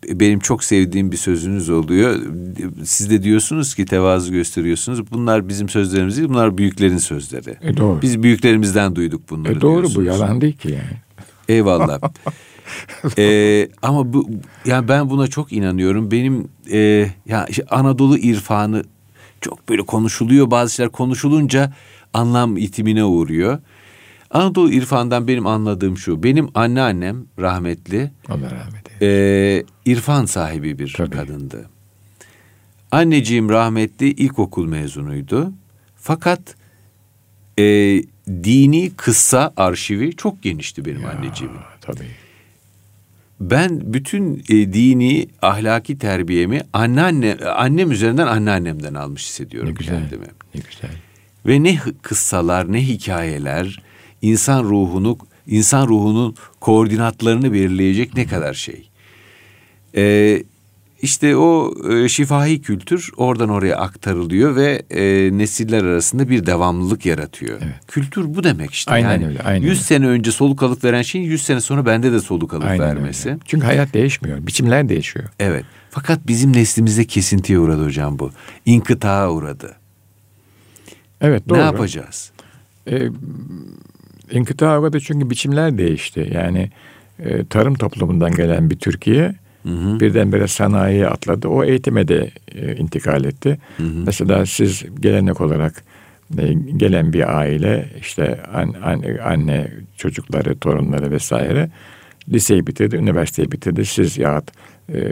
[0.10, 2.16] benim çok sevdiğim bir sözünüz oluyor.
[2.84, 5.12] Siz de diyorsunuz ki tevazu gösteriyorsunuz.
[5.12, 7.58] Bunlar bizim sözlerimiz değil, bunlar büyüklerin sözleri.
[7.62, 8.02] E doğru.
[8.02, 10.06] Biz büyüklerimizden duyduk bunları E doğru bu diyorsunuz.
[10.08, 10.98] yalan değil ki yani.
[11.50, 12.00] Eyvallah.
[13.18, 14.30] ee, ama bu
[14.66, 16.12] yani ben buna çok inanıyorum.
[16.12, 18.84] Benim e, ya işte Anadolu irfanı
[19.42, 20.52] çok böyle konuşuluyor.
[20.52, 21.74] Bazı şeyler konuşulunca
[22.14, 23.60] anlam itimine uğruyor.
[24.32, 26.24] Anadolu irfandan benim anladığım şu.
[26.24, 28.79] Benim anneannem rahmetli Allah rahmet.
[29.02, 31.10] E, irfan sahibi bir Tabii.
[31.16, 31.70] kadındı.
[32.92, 35.54] Anneciğim rahmetli ilkokul mezunuydu.
[35.96, 36.56] Fakat
[37.60, 37.64] e,
[38.28, 41.58] dini kıssa arşivi çok genişti benim anneciğimin.
[41.58, 42.08] Aa, tabii.
[43.40, 50.00] Ben bütün e, dini ahlaki terbiyemi anneanne annem üzerinden anneannemden almış hissediyorum Ne güzel.
[50.00, 50.26] kendimi.
[50.56, 50.92] Ne güzel.
[51.46, 53.84] Ve ne hı- kıssalar ne hikayeler
[54.22, 58.89] insan ruhunu insan ruhunun koordinatlarını belirleyecek ne kadar şey.
[59.96, 60.44] Ee,
[61.02, 67.58] işte o e, şifahi kültür oradan oraya aktarılıyor ve e, nesiller arasında bir devamlılık yaratıyor.
[67.64, 67.74] Evet.
[67.88, 68.92] Kültür bu demek işte.
[68.92, 69.80] Aynen yani öyle, aynen 100 öyle.
[69.80, 73.30] sene önce soluk alıp veren şeyin 100 sene sonra bende de soluk alıp Aynen vermesi.
[73.30, 73.40] öyle.
[73.46, 74.48] Çünkü hayat değişmiyor.
[74.48, 75.26] Biçimler değişiyor.
[75.40, 75.66] Evet.
[75.90, 78.32] Fakat bizim neslimizde kesintiye uğradı hocam bu.
[78.66, 79.76] İnkıtağa uğradı.
[81.22, 81.58] Evet doğru.
[81.58, 82.32] Ne yapacağız?
[82.92, 83.10] E,
[84.32, 86.30] İnkıta uğradı çünkü biçimler değişti.
[86.34, 86.70] Yani
[87.20, 89.36] e, tarım toplumundan gelen bir Türkiye
[90.00, 91.48] birdenbire sanayiye atladı.
[91.48, 93.58] O eğitime de e, intikal etti.
[94.06, 95.84] Mesela siz gelenek olarak
[96.38, 101.70] e, gelen bir aile işte an- an- anne çocukları, torunları vesaire
[102.30, 103.86] liseyi bitirdi, üniversiteyi bitirdi.
[103.86, 104.42] Siz ya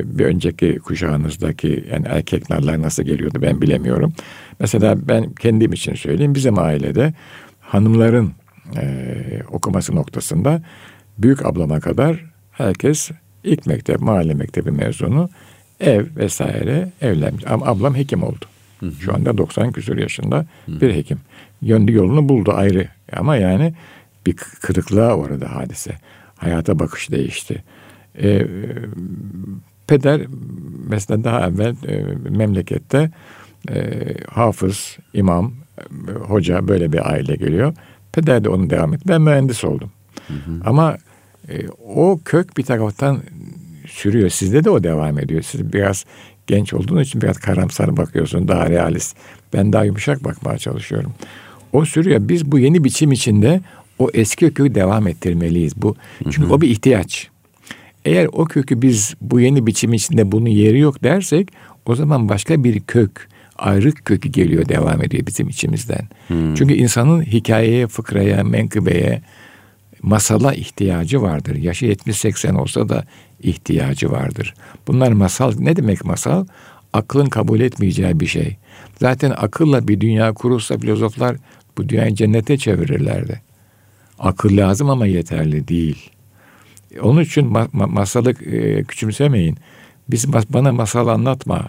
[0.04, 4.14] bir önceki kuşağınızdaki yani erkeklerler nasıl geliyordu ben bilemiyorum.
[4.60, 6.36] Mesela ben kendim için söyleyeyim.
[6.36, 7.14] Bizim ailede
[7.60, 8.32] hanımların
[8.78, 9.16] e,
[9.52, 10.62] okuması noktasında
[11.18, 13.12] büyük ablama kadar herkes
[13.48, 15.30] ilk mektep, mahalle mektebi mezunu
[15.80, 17.48] ev vesaire evlenmiş.
[17.48, 18.46] Ama ablam hekim oldu.
[19.00, 21.18] Şu anda 90 küsur yaşında bir hekim.
[21.62, 23.74] Yönlü yolunu buldu ayrı ama yani
[24.26, 25.92] bir kırıklığa uğradı hadise.
[26.36, 27.64] Hayata bakış değişti.
[28.22, 28.48] E,
[29.88, 30.22] peder
[30.88, 33.12] mesela daha evvel e, memlekette
[33.70, 37.74] e, hafız, imam, e, hoca böyle bir aile geliyor.
[38.12, 39.04] Peder de onu devam etti.
[39.08, 39.92] Ben mühendis oldum.
[40.66, 40.98] Ama
[41.50, 43.22] e, o kök bir taraftan
[43.88, 44.30] sürüyor.
[44.30, 45.42] Sizde de o devam ediyor.
[45.42, 46.06] Siz biraz
[46.48, 48.48] genç olduğunuz için biraz karamsar bakıyorsun.
[48.48, 49.18] Daha realist.
[49.54, 51.14] Ben daha yumuşak bakmaya çalışıyorum.
[51.74, 52.20] O sürüyor.
[52.22, 53.62] Biz bu yeni biçim içinde
[54.00, 55.82] o eski kökü devam ettirmeliyiz.
[55.82, 57.30] Bu çünkü o bir ihtiyaç.
[58.06, 61.50] Eğer o kökü biz bu yeni biçim içinde bunun yeri yok dersek
[61.86, 66.08] o zaman başka bir kök, ayrık kökü geliyor devam ediyor bizim içimizden.
[66.56, 69.22] Çünkü insanın hikayeye, fıkraya, menkıbeye,
[70.02, 71.56] masala ihtiyacı vardır.
[71.56, 73.04] Yaşı 70-80 olsa da
[73.40, 74.54] ihtiyacı vardır.
[74.88, 76.46] Bunlar masal ne demek masal?
[76.94, 78.58] Aklın kabul etmeyeceği bir şey.
[79.00, 81.36] Zaten akılla bir dünya kurulsa filozoflar
[81.78, 83.42] bu dünyayı cennete çevirirlerdi.
[84.20, 86.10] Akıl lazım ama yeterli değil.
[87.02, 89.58] Onun için ma- ma- masalı e, küçümsemeyin.
[90.10, 91.68] Biz mas- bana masal anlatma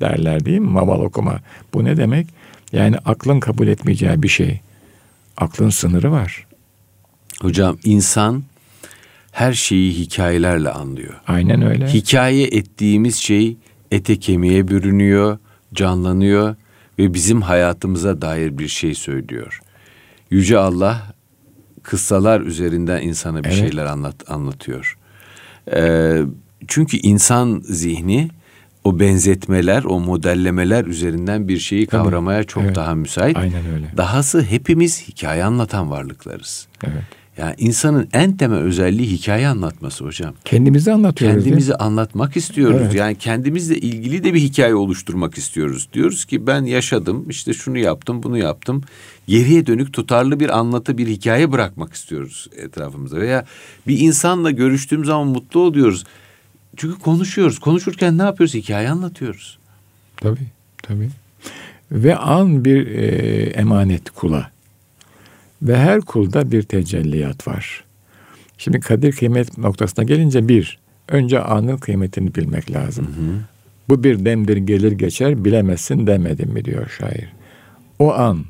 [0.00, 0.68] derler değil mi?
[0.68, 1.40] Maval okuma.
[1.74, 2.26] Bu ne demek?
[2.72, 4.60] Yani aklın kabul etmeyeceği bir şey.
[5.36, 6.46] Aklın sınırı var.
[7.42, 8.42] Hocam insan
[9.32, 11.14] her şeyi hikayelerle anlıyor.
[11.26, 11.86] Aynen öyle.
[11.88, 13.56] Hikaye ettiğimiz şey
[13.90, 15.38] ete kemiğe bürünüyor,
[15.74, 16.56] canlanıyor
[16.98, 19.60] ve bizim hayatımıza dair bir şey söylüyor.
[20.30, 21.02] Yüce Allah
[21.82, 23.58] kıssalar üzerinden insana bir Evet.
[23.58, 24.98] şeyler anlat anlatıyor.
[25.72, 26.22] Ee,
[26.68, 28.28] çünkü insan zihni
[28.84, 32.02] o benzetmeler, o modellemeler üzerinden bir şeyi Tabii.
[32.02, 32.76] kavramaya çok Evet.
[32.76, 33.36] daha müsait.
[33.36, 33.86] Aynen öyle.
[33.96, 36.66] Dahası hepimiz hikaye anlatan varlıklarız.
[36.84, 37.02] Evet.
[37.38, 40.34] Yani insanın en temel özelliği hikaye anlatması hocam.
[40.44, 41.44] Kendimizi anlatıyoruz.
[41.44, 42.80] Kendimizi anlatmak istiyoruz.
[42.82, 42.94] Evet.
[42.94, 45.88] Yani kendimizle ilgili de bir hikaye oluşturmak istiyoruz.
[45.92, 48.82] Diyoruz ki ben yaşadım, işte şunu yaptım, bunu yaptım.
[49.26, 53.16] Geriye dönük tutarlı bir anlatı, bir hikaye bırakmak istiyoruz etrafımıza.
[53.16, 53.44] Veya
[53.86, 56.04] bir insanla görüştüğüm zaman mutlu oluyoruz.
[56.76, 57.58] Çünkü konuşuyoruz.
[57.58, 58.54] Konuşurken ne yapıyoruz?
[58.54, 59.58] Hikaye anlatıyoruz.
[60.16, 60.46] Tabii,
[60.82, 61.10] tabii.
[61.92, 63.06] Ve an bir e,
[63.50, 64.55] emanet kula.
[65.62, 67.84] Ve her kulda bir tecelliyat var.
[68.58, 73.08] Şimdi kadir kıymet noktasına gelince bir, önce anın kıymetini bilmek lazım.
[73.88, 77.32] Bu bir demdir gelir geçer bilemezsin demedim mi diyor şair.
[77.98, 78.44] O an,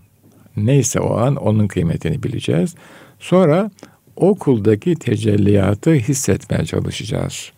[0.57, 2.75] neyse o an onun kıymetini bileceğiz.
[3.19, 3.71] Sonra
[4.17, 7.53] o kuldaki tecelliyatı hissetmeye çalışacağız.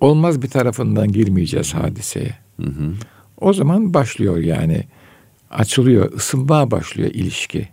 [0.00, 2.34] Olmaz bir tarafından girmeyeceğiz hadiseye.
[2.60, 2.92] Hı hı.
[3.40, 4.84] O zaman başlıyor yani
[5.50, 7.68] açılıyor, ısınmaya başlıyor ilişki.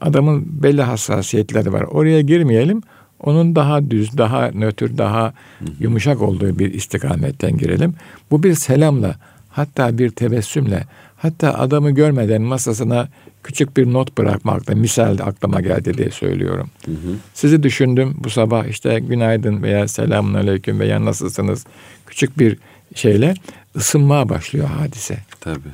[0.00, 1.82] Adamın belli hassasiyetleri var.
[1.82, 2.82] Oraya girmeyelim.
[3.20, 5.34] Onun daha düz, daha nötr, daha
[5.80, 7.94] yumuşak olduğu bir istikametten girelim.
[8.30, 9.16] Bu bir selamla,
[9.48, 10.84] hatta bir tebessümle,
[11.16, 13.08] hatta adamı görmeden masasına
[13.42, 16.70] küçük bir not bırakmakla misal aklıma geldi diye söylüyorum.
[16.84, 17.16] Hı hı.
[17.34, 21.66] Sizi düşündüm bu sabah işte günaydın veya selamun aleyküm veya nasılsınız
[22.06, 22.58] küçük bir
[22.94, 23.34] şeyle
[23.76, 25.18] ısınmaya başlıyor hadise.
[25.40, 25.68] Tabii.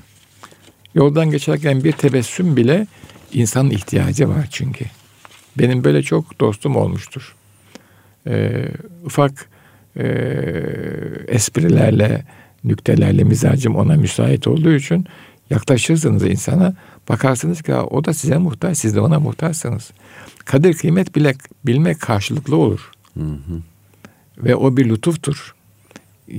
[0.95, 2.87] Yoldan geçerken bir tebessüm bile
[3.33, 4.85] insanın ihtiyacı var çünkü.
[5.59, 7.35] Benim böyle çok dostum olmuştur.
[8.27, 8.69] Ee,
[9.05, 9.49] ufak
[9.97, 10.07] e,
[11.29, 12.25] esprilerle,
[12.65, 15.07] nüktelerle mizacım ona müsait olduğu için
[15.51, 16.75] yaklaşırsınız insana
[17.09, 19.91] bakarsınız ki o da size muhtaç, siz de ona muhtaçsınız.
[20.45, 21.35] Kadir kıymet bile
[21.67, 22.91] bilmek karşılıklı olur.
[23.15, 23.63] Hı hı.
[24.39, 25.55] Ve o bir lütuftur.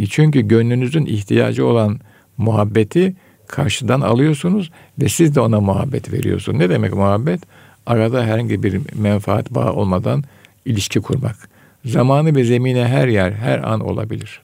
[0.09, 1.99] Çünkü gönlünüzün ihtiyacı olan
[2.37, 3.15] muhabbeti
[3.53, 6.59] karşıdan alıyorsunuz ve siz de ona muhabbet veriyorsunuz.
[6.59, 7.41] Ne demek muhabbet?
[7.85, 10.23] Arada herhangi bir menfaat bağı olmadan
[10.65, 11.49] ilişki kurmak.
[11.85, 14.41] Zamanı ve zemine her yer, her an olabilir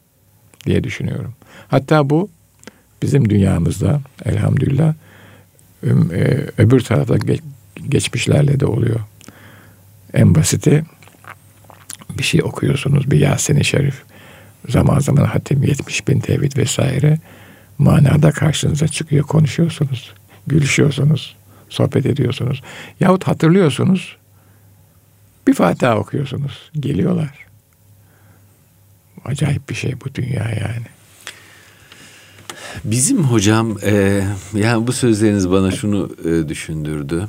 [0.66, 1.34] diye düşünüyorum.
[1.68, 2.30] Hatta bu
[3.02, 4.94] bizim dünyamızda elhamdülillah
[5.84, 5.90] e,
[6.58, 7.16] öbür tarafta
[7.90, 9.00] geçmişlerle de oluyor.
[10.14, 10.84] En basiti
[12.18, 14.04] bir şey okuyorsunuz, bir Yasin-i Şerif.
[14.70, 17.18] Zaman zaman hatim 70 bin tevhid vesaire
[17.80, 20.14] manada karşınıza çıkıyor, konuşuyorsunuz,
[20.48, 21.36] gülüşüyorsunuz,
[21.70, 22.64] sohbet ediyorsunuz.
[23.00, 24.18] Yahut hatırlıyorsunuz,
[25.48, 27.46] bir Fatiha okuyorsunuz, geliyorlar.
[29.26, 30.86] Acayip bir şey bu dünya yani.
[32.84, 37.28] Bizim hocam, e, yani bu sözleriniz bana şunu e, düşündürdü.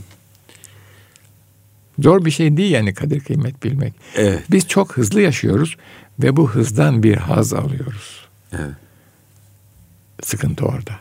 [1.98, 3.94] Zor bir şey değil yani kadir kıymet bilmek.
[4.16, 4.42] Evet.
[4.50, 5.76] Biz çok hızlı yaşıyoruz
[6.18, 8.28] ve bu hızdan bir haz alıyoruz.
[8.52, 8.74] Evet.
[10.22, 10.92] Sıkıntı orada.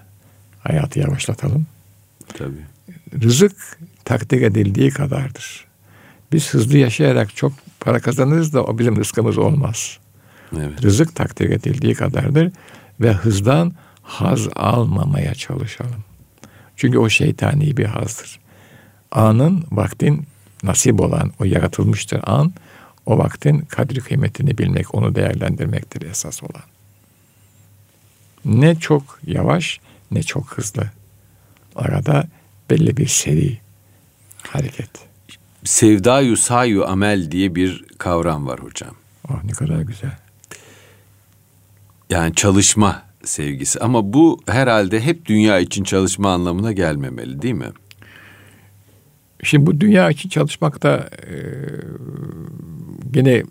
[0.59, 1.67] Hayatı yavaşlatalım.
[2.37, 2.65] Tabii.
[3.23, 5.65] Rızık takdir edildiği kadardır.
[6.31, 9.97] Biz hızlı yaşayarak çok para kazanırız da o bizim rızkımız olmaz.
[10.57, 10.83] Evet.
[10.83, 12.51] Rızık takdir edildiği kadardır
[12.99, 16.03] ve hızdan haz almamaya çalışalım.
[16.75, 18.39] Çünkü o şeytani bir hazdır.
[19.11, 20.27] Anın, vaktin
[20.63, 22.53] nasip olan, o yaratılmıştır an,
[23.05, 26.63] o vaktin kadri kıymetini bilmek, onu değerlendirmektir esas olan.
[28.45, 29.79] Ne çok yavaş
[30.11, 30.89] ne çok hızlı.
[31.75, 32.27] Arada
[32.69, 33.57] belli bir seri
[34.47, 34.89] hareket.
[35.63, 38.95] Sevdayu sayu amel diye bir kavram var hocam.
[39.29, 40.11] Oh ne kadar güzel.
[42.09, 47.71] Yani çalışma sevgisi ama bu herhalde hep dünya için çalışma anlamına gelmemeli değil mi?
[49.43, 51.35] Şimdi bu dünya için çalışmak da e,
[53.11, 53.43] gene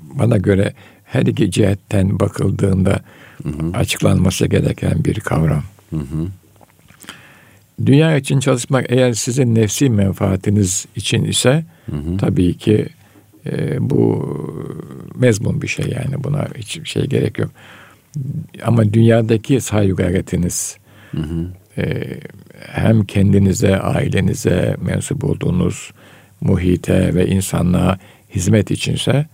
[0.00, 0.74] bana göre
[1.04, 3.00] her iki cihetten bakıldığında
[3.42, 3.76] hı hı.
[3.76, 5.62] açıklanması gereken bir kavram.
[5.90, 6.28] Hı hı.
[7.86, 12.16] Dünya için çalışmak eğer sizin nefsi menfaatiniz için ise hı hı.
[12.16, 12.86] tabii ki
[13.46, 14.26] e, bu
[15.14, 17.50] mezmun bir şey yani buna hiç şey gerek yok.
[18.62, 20.76] Ama dünyadaki saygı gayretiniz
[21.10, 21.46] hı hı.
[21.78, 22.04] E,
[22.66, 25.92] hem kendinize, ailenize mensup olduğunuz
[26.40, 27.98] muhite ve insanlığa
[28.34, 29.26] hizmet içinse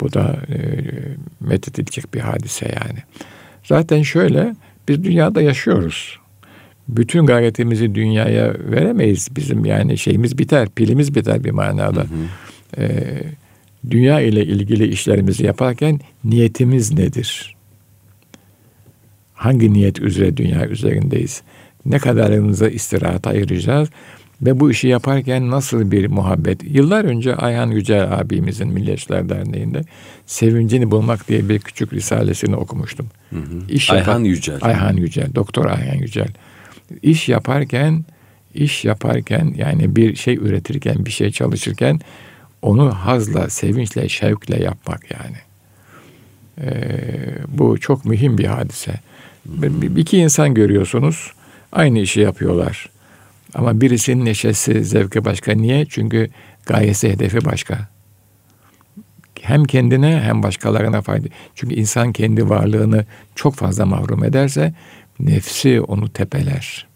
[0.00, 0.58] bu da e,
[1.40, 2.98] methedilecek bir hadise yani.
[3.64, 4.56] Zaten şöyle
[4.88, 6.18] biz dünyada yaşıyoruz.
[6.88, 9.28] Bütün gayretimizi dünyaya veremeyiz.
[9.36, 12.00] Bizim yani şeyimiz biter, pilimiz biter bir manada.
[12.00, 12.82] Hı hı.
[12.82, 13.22] E,
[13.90, 17.56] dünya ile ilgili işlerimizi yaparken niyetimiz nedir?
[19.34, 21.42] Hangi niyet üzere dünya üzerindeyiz?
[21.86, 23.88] Ne kadarımıza istirahat ayıracağız?
[24.42, 26.64] Ve bu işi yaparken nasıl bir muhabbet?
[26.64, 29.82] Yıllar önce Ayhan Yücel abimizin Milliyetçiler Derneği'nde
[30.26, 33.06] Sevincini Bulmak diye bir küçük risalesini okumuştum.
[33.30, 33.66] Hı hı.
[33.68, 34.58] İş Ayhan yapar, Yücel.
[34.60, 36.28] Ayhan Yücel, Doktor Ayhan Yücel.
[37.02, 38.04] İş yaparken,
[38.54, 42.00] iş yaparken yani bir şey üretirken, bir şey çalışırken
[42.62, 45.36] onu hazla, sevinçle, şevkle yapmak yani.
[46.60, 46.90] Ee,
[47.48, 48.92] bu çok mühim bir hadise.
[49.46, 51.32] Bir, iki insan görüyorsunuz,
[51.72, 52.90] aynı işi yapıyorlar
[53.54, 55.52] ama birisinin neşesi, zevki başka.
[55.52, 55.86] Niye?
[55.86, 56.30] Çünkü
[56.66, 57.88] gayesi, hedefi başka.
[59.40, 61.28] Hem kendine hem başkalarına fayda.
[61.54, 64.74] Çünkü insan kendi varlığını çok fazla mahrum ederse
[65.20, 66.86] nefsi onu tepeler.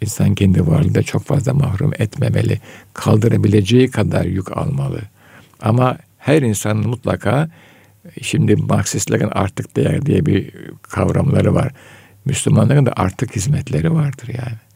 [0.00, 2.60] İnsan kendi varlığında çok fazla mahrum etmemeli.
[2.94, 5.00] Kaldırabileceği kadar yük almalı.
[5.60, 7.50] Ama her insanın mutlaka
[8.22, 10.50] şimdi Marksistlerin artık değer diye bir
[10.82, 11.72] kavramları var.
[12.24, 14.69] Müslümanların da artık hizmetleri vardır yani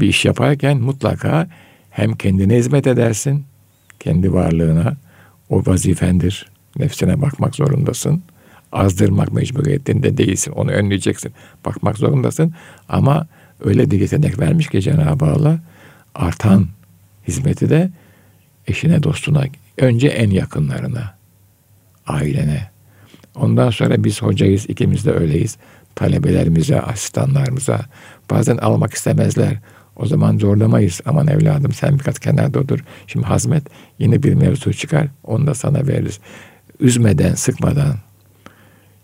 [0.00, 1.48] bir iş yaparken mutlaka
[1.90, 3.44] hem kendine hizmet edersin,
[4.00, 4.96] kendi varlığına,
[5.48, 6.46] o vazifendir.
[6.78, 8.22] Nefsine bakmak zorundasın.
[8.72, 10.52] Azdırmak mecburiyetinde değilsin.
[10.52, 11.32] Onu önleyeceksin.
[11.64, 12.54] Bakmak zorundasın.
[12.88, 13.26] Ama
[13.64, 15.58] öyle bir yetenek vermiş ki Cenab-ı Allah
[16.14, 16.68] artan
[17.28, 17.90] hizmeti de
[18.66, 19.44] eşine, dostuna,
[19.78, 21.14] önce en yakınlarına,
[22.06, 22.70] ailene.
[23.34, 25.56] Ondan sonra biz hocayız, ikimiz de öyleyiz.
[25.94, 27.80] Talebelerimize, asistanlarımıza.
[28.30, 29.58] Bazen almak istemezler.
[29.96, 31.00] O zaman zorlamayız.
[31.04, 32.84] Aman evladım sen birkaç kenarda dur.
[33.06, 33.62] Şimdi hazmet
[33.98, 35.08] yine bir mevzu çıkar.
[35.24, 36.20] Onu da sana veririz.
[36.80, 37.94] Üzmeden, sıkmadan.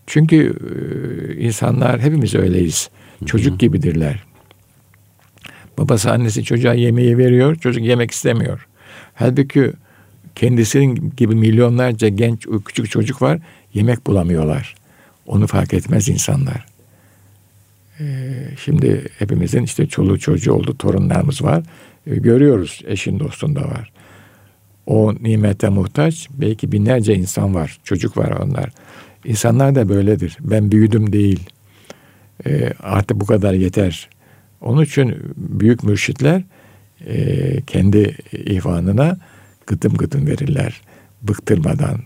[0.06, 2.90] Çünkü e, insanlar hepimiz öyleyiz.
[3.26, 4.24] Çocuk gibidirler.
[5.78, 7.56] Babası annesi çocuğa yemeği veriyor.
[7.56, 8.66] Çocuk yemek istemiyor.
[9.14, 9.72] Halbuki
[10.34, 13.38] kendisinin gibi milyonlarca genç küçük çocuk var.
[13.74, 14.74] Yemek bulamıyorlar.
[15.26, 16.69] Onu fark etmez insanlar.
[18.00, 18.04] Ee,
[18.64, 21.64] şimdi hepimizin işte çoluğu çocuğu oldu, torunlarımız var.
[22.06, 23.92] Ee, görüyoruz eşin dostun da var.
[24.86, 27.78] O nimete muhtaç belki binlerce insan var.
[27.84, 28.70] Çocuk var onlar.
[29.24, 30.36] İnsanlar da böyledir.
[30.40, 31.40] Ben büyüdüm değil.
[32.46, 34.08] Ee, artık bu kadar yeter.
[34.60, 36.42] Onun için büyük mürşitler
[37.06, 39.16] e, kendi ihvanına
[39.66, 40.80] gıdım gıdım verirler.
[41.22, 42.00] Bıktırmadan.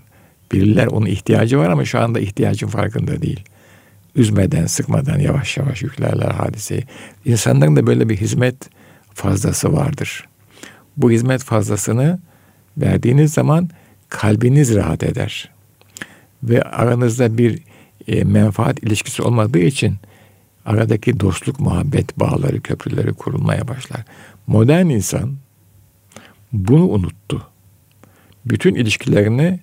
[0.52, 3.44] Bilirler onun ihtiyacı var ama şu anda ihtiyacın farkında değil
[4.16, 6.84] üzmeden, sıkmadan yavaş yavaş yüklerler hadiseyi.
[7.24, 8.56] İnsanların da böyle bir hizmet
[9.14, 10.28] fazlası vardır.
[10.96, 12.18] Bu hizmet fazlasını
[12.76, 13.70] verdiğiniz zaman
[14.08, 15.50] kalbiniz rahat eder.
[16.42, 17.62] Ve aranızda bir
[18.08, 19.96] e, menfaat ilişkisi olmadığı için
[20.66, 24.04] aradaki dostluk, muhabbet bağları, köprüleri kurulmaya başlar.
[24.46, 25.36] Modern insan
[26.52, 27.42] bunu unuttu.
[28.46, 29.60] Bütün ilişkilerini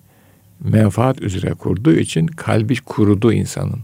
[0.60, 3.80] menfaat üzere kurduğu için kalbi kurudu insanın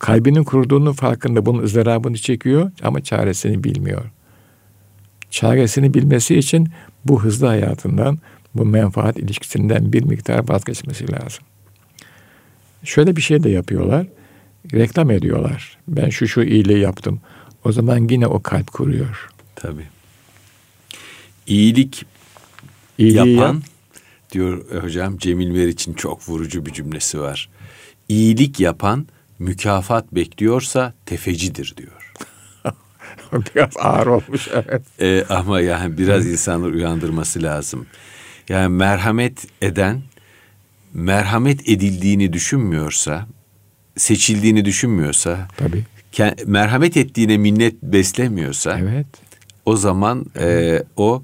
[0.00, 4.04] kalbinin kuruduğunun farkında bunun ızdırabını çekiyor ama çaresini bilmiyor.
[5.30, 6.68] Çaresini bilmesi için
[7.04, 8.18] bu hızlı hayatından,
[8.54, 11.44] bu menfaat ilişkisinden bir miktar vazgeçmesi lazım.
[12.84, 14.06] Şöyle bir şey de yapıyorlar.
[14.72, 15.78] Reklam ediyorlar.
[15.88, 17.20] Ben şu şu iyiliği yaptım.
[17.64, 19.28] O zaman yine o kalp kuruyor.
[19.56, 19.86] Tabii.
[21.46, 22.04] İyilik
[22.98, 23.62] İyiliği yapan yap.
[24.32, 27.48] diyor hocam Cemil Meriç'in çok vurucu bir cümlesi var.
[28.08, 29.06] İyilik yapan
[29.40, 32.12] mükafat bekliyorsa tefecidir diyor.
[33.54, 34.82] biraz ağır olmuş evet.
[35.00, 37.86] Ee, ama yani biraz insanları uyandırması lazım.
[38.48, 40.02] Yani merhamet eden
[40.94, 43.26] merhamet edildiğini düşünmüyorsa,
[43.96, 45.84] seçildiğini düşünmüyorsa, tabii.
[46.46, 49.06] merhamet ettiğine minnet beslemiyorsa, evet.
[49.66, 50.80] O zaman evet.
[50.80, 51.22] e, o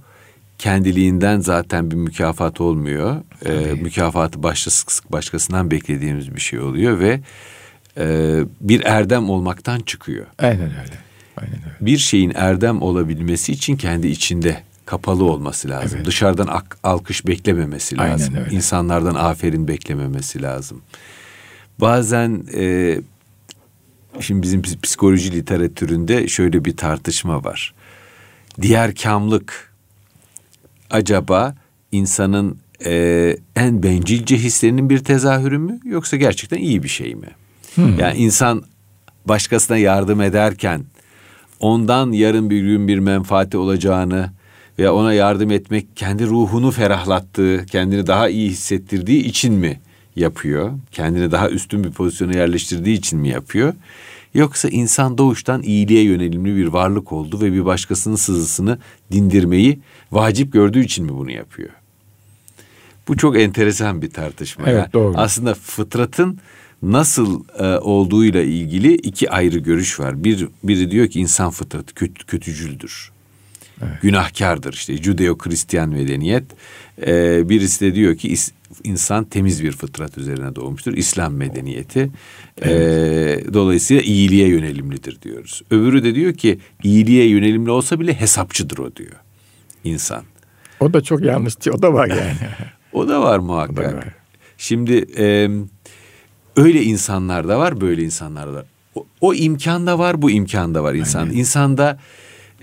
[0.59, 3.17] kendiliğinden zaten bir mükafat olmuyor.
[3.45, 7.21] E, mükafatı başkası, başkasından beklediğimiz bir şey oluyor ve
[7.99, 10.27] e, bir erdem olmaktan çıkıyor.
[10.39, 10.99] Aynen öyle.
[11.37, 11.77] Aynen öyle.
[11.81, 15.91] Bir şeyin erdem olabilmesi için kendi içinde kapalı olması lazım.
[15.97, 16.07] Evet.
[16.07, 18.35] Dışarıdan ak- alkış beklememesi lazım.
[18.35, 18.57] Aynen öyle.
[18.57, 20.83] İnsanlardan aferin beklememesi lazım.
[21.81, 22.99] Bazen e,
[24.21, 27.75] şimdi bizim psikoloji literatüründe şöyle bir tartışma var.
[28.63, 29.73] Diğer kamlık
[30.91, 31.55] acaba
[31.93, 37.29] insanın e, en bencilce hislerinin bir tezahürü mü yoksa gerçekten iyi bir şey mi?
[37.77, 37.99] Hmm.
[37.99, 38.63] Yani insan
[39.25, 40.85] başkasına yardım ederken
[41.61, 44.31] ondan yarın bir gün bir menfaati olacağını
[44.79, 49.81] veya ona yardım etmek kendi ruhunu ferahlattığı, kendini daha iyi hissettirdiği için mi
[50.17, 50.73] yapıyor?
[50.93, 53.75] Kendini daha üstün bir pozisyona yerleştirdiği için mi yapıyor?
[54.35, 58.79] Yoksa insan doğuştan iyiliğe yönelimli bir varlık oldu ve bir başkasının sızısını
[59.13, 59.81] dindirmeyi
[60.13, 61.71] vacip gördüğü için mi bunu yapıyor?
[63.09, 64.65] Bu çok enteresan bir tartışma.
[64.67, 65.13] Evet, yani doğru.
[65.17, 66.39] Aslında fıtratın
[66.83, 70.25] nasıl e, olduğuyla ilgili iki ayrı görüş var.
[70.25, 73.13] Bir biri diyor ki insan fıtratı kötü, kötücüldür.
[73.83, 74.03] Evet.
[74.03, 76.45] Günahkardır işte Judeo-Hristiyan medeniyet.
[77.07, 78.35] Ee, birisi de diyor ki
[78.85, 80.93] insan temiz bir fıtrat üzerine doğmuştur.
[80.93, 82.11] İslam medeniyeti.
[82.63, 83.47] Evet.
[83.49, 85.63] Ee, dolayısıyla iyiliğe yönelimlidir diyoruz.
[85.71, 89.17] Öbürü de diyor ki iyiliğe yönelimli olsa bile hesapçıdır o diyor
[89.85, 90.23] insan.
[90.81, 91.55] O da çok yanlış.
[91.75, 92.37] O da var yani.
[92.93, 93.93] o da var muhakkak.
[93.93, 94.09] Da var.
[94.59, 95.49] Şimdi e,
[96.57, 98.65] öyle insanlar da var, böyle insanlar da var.
[98.95, 101.23] O, o imkan da var, bu imkan da var insan.
[101.23, 101.39] Aynen.
[101.39, 101.99] İnsanda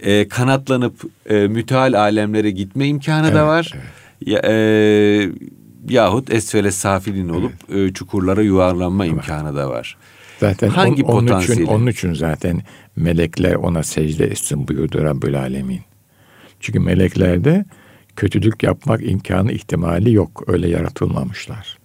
[0.02, 0.96] e, kanatlanıp
[1.30, 3.72] e, müteal alemlere gitme imkanı evet, da var.
[3.76, 3.86] Evet.
[4.26, 5.30] Ya, e,
[5.90, 7.90] yahut esfele safilin olup evet.
[7.92, 9.16] e, çukurlara yuvarlanma evet.
[9.16, 9.98] imkanı da var.
[10.40, 12.62] Zaten hangi on, onun için onun için zaten
[12.96, 15.82] melekler ona secde etsin buyurdu Rabbül Alemin.
[16.60, 17.66] Çünkü meleklerde
[18.16, 20.44] kötülük yapmak imkanı ihtimali yok.
[20.48, 21.78] Öyle yaratılmamışlar.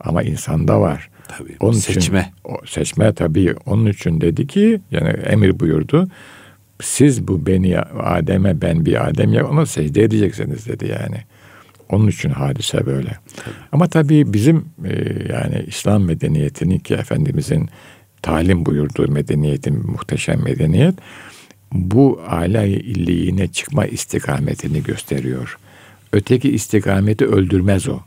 [0.00, 1.10] Ama insanda var.
[1.28, 1.56] Tabii.
[1.60, 2.20] Onun seçme.
[2.20, 3.54] Için, o seçme tabii.
[3.66, 6.08] Onun için dedi ki yani emir buyurdu.
[6.82, 11.16] siz bu beni Adem'e ben bir Adem ya ona secde edeceksiniz dedi yani.
[11.88, 13.16] Onun için hadise böyle.
[13.36, 13.54] Tabii.
[13.72, 14.92] Ama tabii bizim e,
[15.32, 17.68] yani İslam medeniyetinin ki Efendimizin
[18.22, 20.94] talim buyurduğu medeniyetin muhteşem medeniyet
[21.72, 25.58] bu alay illiğine çıkma istikametini gösteriyor.
[26.12, 28.00] Öteki istikameti öldürmez o.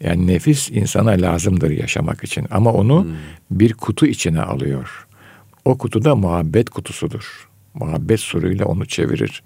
[0.00, 3.10] Yani nefis insana lazımdır yaşamak için ama onu hmm.
[3.50, 5.06] bir kutu içine alıyor.
[5.64, 7.48] O kutuda muhabbet kutusudur.
[7.74, 9.42] Muhabbet suruyla onu çevirir.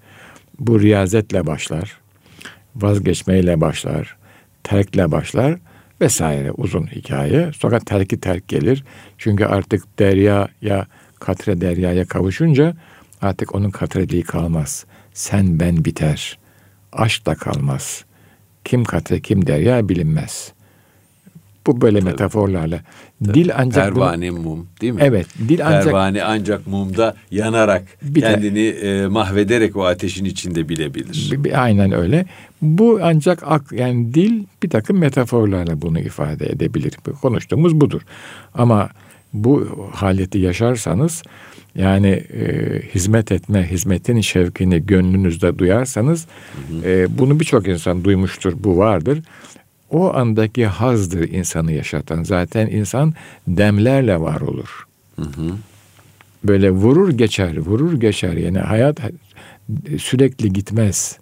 [0.59, 1.97] Bu riyazetle başlar.
[2.75, 4.17] Vazgeçmeyle başlar.
[4.63, 5.59] Terkle başlar
[6.01, 7.51] vesaire uzun hikaye.
[7.53, 8.83] Sonra terki terk gelir.
[9.17, 10.87] Çünkü artık derya ya
[11.19, 12.75] katre deryaya kavuşunca
[13.21, 14.85] artık onun katreliği kalmaz.
[15.13, 16.37] Sen ben biter.
[16.91, 18.05] Aşk da kalmaz.
[18.65, 20.53] Kim katre kim derya bilinmez.
[21.67, 22.09] Bu böyle Tabii.
[22.09, 22.79] metaforlarla.
[23.25, 23.33] Tabii.
[23.33, 25.01] Dil ancak pervane mum değil mi?
[25.03, 28.33] Evet, dil ancak pervane ancak mumda yanarak biter.
[28.33, 31.33] kendini e, mahvederek o ateşin içinde bilebilir.
[31.55, 32.25] Aynen öyle.
[32.61, 36.93] Bu ancak ak yani dil bir takım metaforlarla bunu ifade edebilir.
[37.21, 38.01] Konuştuğumuz budur.
[38.53, 38.89] Ama
[39.33, 41.23] bu haleti yaşarsanız
[41.75, 46.27] yani e, hizmet etme, hizmetin şevkini gönlünüzde duyarsanız
[46.69, 46.89] hı hı.
[46.89, 49.19] E, bunu birçok insan duymuştur, bu vardır.
[49.89, 52.23] O andaki hazdır insanı yaşatan.
[52.23, 53.13] Zaten insan
[53.47, 54.87] demlerle var olur.
[55.15, 55.51] Hı hı.
[56.43, 58.33] Böyle vurur geçer, vurur geçer.
[58.33, 58.99] Yani hayat
[59.97, 61.17] sürekli gitmez.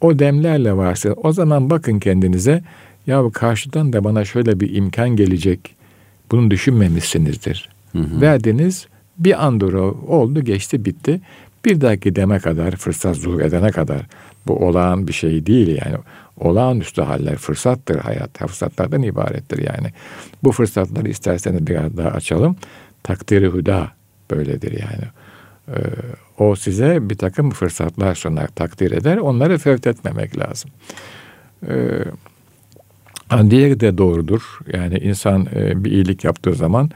[0.00, 2.62] O demlerle varsa o zaman bakın kendinize
[3.06, 5.76] ya karşıdan da bana şöyle bir imkan gelecek.
[6.30, 7.68] Bunu düşünmemişsinizdir.
[7.92, 8.20] Hı hı.
[8.20, 8.86] Verdiniz
[9.18, 11.20] bir andır oldu geçti bitti.
[11.64, 14.06] Bir dahaki deme kadar fırsat zuhur edene kadar
[14.46, 15.96] bu olağan bir şey değil yani.
[16.40, 18.38] Olağanüstü haller fırsattır hayat.
[18.38, 19.88] Fırsatlardan ibarettir yani.
[20.44, 22.56] Bu fırsatları isterseniz biraz daha açalım.
[23.02, 23.90] Takdiri hüda
[24.30, 25.04] böyledir yani.
[25.68, 25.72] Ee,
[26.38, 29.16] o size bir takım fırsatlar sunar, takdir eder.
[29.16, 30.70] Onları fevt etmemek lazım.
[31.68, 32.04] Ee,
[33.50, 34.58] diğeri de doğrudur.
[34.72, 36.90] Yani insan e, bir iyilik yaptığı zaman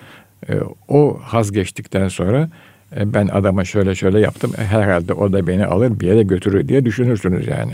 [0.88, 2.48] o haz geçtikten sonra
[2.96, 4.52] e, ben adama şöyle şöyle yaptım.
[4.58, 7.72] E, herhalde o da beni alır bir yere götürür diye düşünürsünüz yani.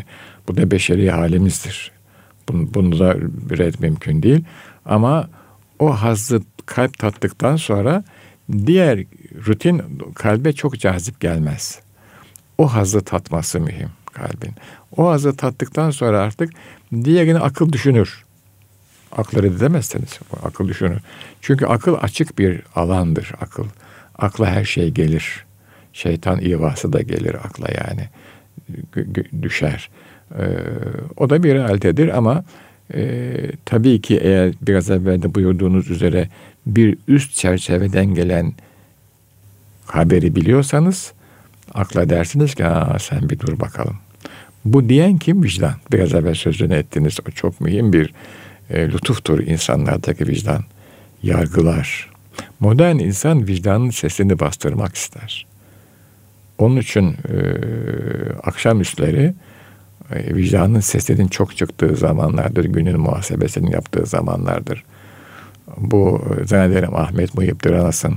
[0.49, 1.93] Bu da beşeri halimizdir.
[2.49, 3.14] Bunu, bunu da
[3.59, 4.45] red mümkün değil.
[4.85, 5.29] Ama
[5.79, 8.05] o hazzı kalp tattıktan sonra
[8.66, 9.05] diğer
[9.47, 9.83] rutin
[10.14, 11.81] kalbe çok cazip gelmez.
[12.59, 14.53] O hazzı tatması mühim kalbin.
[14.97, 16.53] O hazzı tattıktan sonra artık
[17.05, 18.25] diğerini akıl düşünür.
[19.17, 20.99] Akıl reddedemezseniz akıl düşünür.
[21.41, 23.65] Çünkü akıl açık bir alandır akıl
[24.19, 25.45] akla her şey gelir.
[25.93, 28.09] Şeytan ivası da gelir akla yani.
[29.43, 29.91] düşer.
[30.39, 30.45] Ee,
[31.17, 32.45] o da bir realitedir ama
[32.95, 33.35] e,
[33.65, 36.29] tabii ki eğer biraz evvel de buyurduğunuz üzere
[36.67, 38.53] bir üst çerçeveden gelen
[39.87, 41.13] haberi biliyorsanız
[41.75, 42.65] akla dersiniz ki
[42.99, 43.97] sen bir dur bakalım.
[44.65, 45.43] Bu diyen kim?
[45.43, 45.75] Vicdan.
[45.93, 47.19] Biraz evvel sözünü ettiniz.
[47.29, 48.15] O çok mühim bir
[48.73, 50.64] e, lütuftur insanlardaki vicdan.
[51.23, 52.12] Yargılar,
[52.61, 55.47] Modern insan vicdanın sesini bastırmak ister.
[56.59, 57.37] Onun için e,
[58.43, 59.35] akşamüstleri
[60.14, 62.64] e, vicdanın sesinin çok çıktığı zamanlardır.
[62.64, 64.85] Günün muhasebesini yaptığı zamanlardır.
[65.77, 68.14] Bu zannederim Ahmet Muhip Dıranas'ın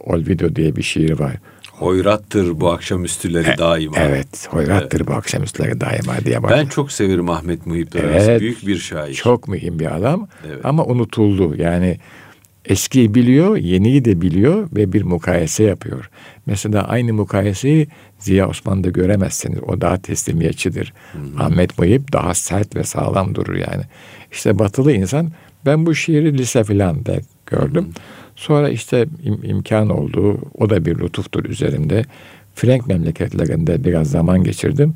[0.00, 1.36] Olvido diye bir şiir var.
[1.82, 3.96] Hoyrattır bu akşamüstüleri e, daima.
[3.98, 5.08] Evet, hoyrattır evet.
[5.08, 6.50] bu akşamüstüleri daima diye var.
[6.50, 7.96] Ben çok severim Ahmet Muhip.
[7.96, 9.14] Evet, Büyük bir şair.
[9.14, 10.60] Çok mühim bir adam evet.
[10.64, 11.56] ama unutuldu.
[11.56, 11.98] Yani
[12.64, 16.10] Eskiyi biliyor, yeniyi de biliyor ve bir mukayese yapıyor.
[16.46, 19.58] Mesela aynı mukayeseyi Ziya Osman'da göremezsiniz.
[19.66, 20.92] O daha teslimiyetçidir.
[21.12, 21.40] Hmm.
[21.40, 23.82] Ahmet Muhip daha sert ve sağlam durur yani.
[24.32, 25.30] İşte batılı insan
[25.66, 27.14] ben bu şiiri lise filan da
[27.46, 27.84] gördüm.
[27.84, 27.92] Hmm.
[28.36, 30.38] Sonra işte im- imkan oldu.
[30.54, 32.04] O da bir lütuftur üzerimde.
[32.54, 34.94] Frank memleketlerinde biraz zaman geçirdim.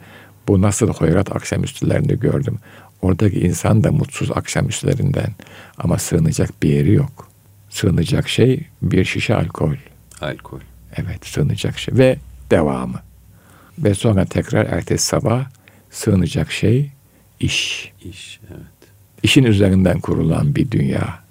[0.49, 2.59] Bu nasıl hoyrat akşamüstülerini gördüm.
[3.03, 5.31] Oradaki insan da mutsuz akşamüstlerinden
[5.79, 7.27] ama sığınacak bir yeri yok
[7.71, 9.75] sığınacak şey bir şişe alkol.
[10.21, 10.61] Alkol.
[10.97, 12.17] Evet sığınacak şey ve
[12.51, 13.01] devamı.
[13.79, 15.45] Ve sonra tekrar ertesi sabah
[15.91, 16.91] sığınacak şey
[17.41, 17.93] iş.
[18.05, 18.91] İş evet.
[19.23, 21.26] İşin üzerinden kurulan bir dünya.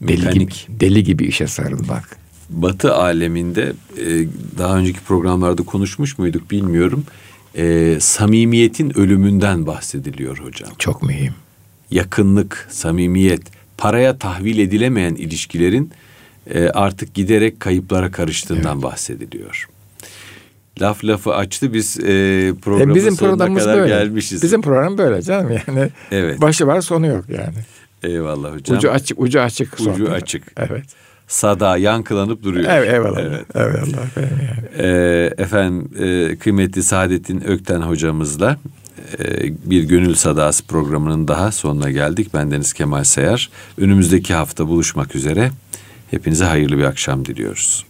[0.00, 2.16] Deli gibi, deli gibi işe sarılmak.
[2.50, 4.04] Batı aleminde e,
[4.58, 7.04] daha önceki programlarda konuşmuş muyduk bilmiyorum.
[7.54, 10.70] E, samimiyetin ölümünden bahsediliyor hocam.
[10.78, 11.34] Çok mühim.
[11.90, 13.42] Yakınlık, samimiyet,
[13.78, 15.90] paraya tahvil edilemeyen ilişkilerin
[16.50, 18.82] e, artık giderek kayıplara karıştığından evet.
[18.82, 19.68] bahsediliyor.
[20.80, 22.02] Laf lafı açtı biz e,
[22.62, 23.88] programın e bizim programımız kadar böyle.
[23.88, 24.42] gelmişiz.
[24.42, 25.88] Bizim program böyle canım yani.
[26.10, 26.40] Evet.
[26.40, 27.56] Başı var sonu yok yani.
[28.02, 28.78] Eyvallah hocam.
[28.78, 29.80] Ucu açık, ucu açık.
[29.80, 30.14] Ucu sonra.
[30.14, 30.42] açık.
[30.56, 30.84] Evet.
[31.28, 32.70] sada yankılanıp duruyor.
[32.70, 33.20] Evet, eyvallah.
[33.20, 33.56] Evet.
[33.56, 34.06] Eyvallah.
[34.06, 34.86] Efendim, yani.
[34.86, 38.56] e, efendim e, kıymetli Saadettin Ökten hocamızla
[39.18, 42.28] e, bir Gönül Sadası programının daha sonuna geldik.
[42.34, 43.50] Ben Deniz Kemal Sayar.
[43.78, 45.50] Önümüzdeki hafta buluşmak üzere.
[46.10, 47.86] Hepinize hayırlı bir akşam diliyoruz.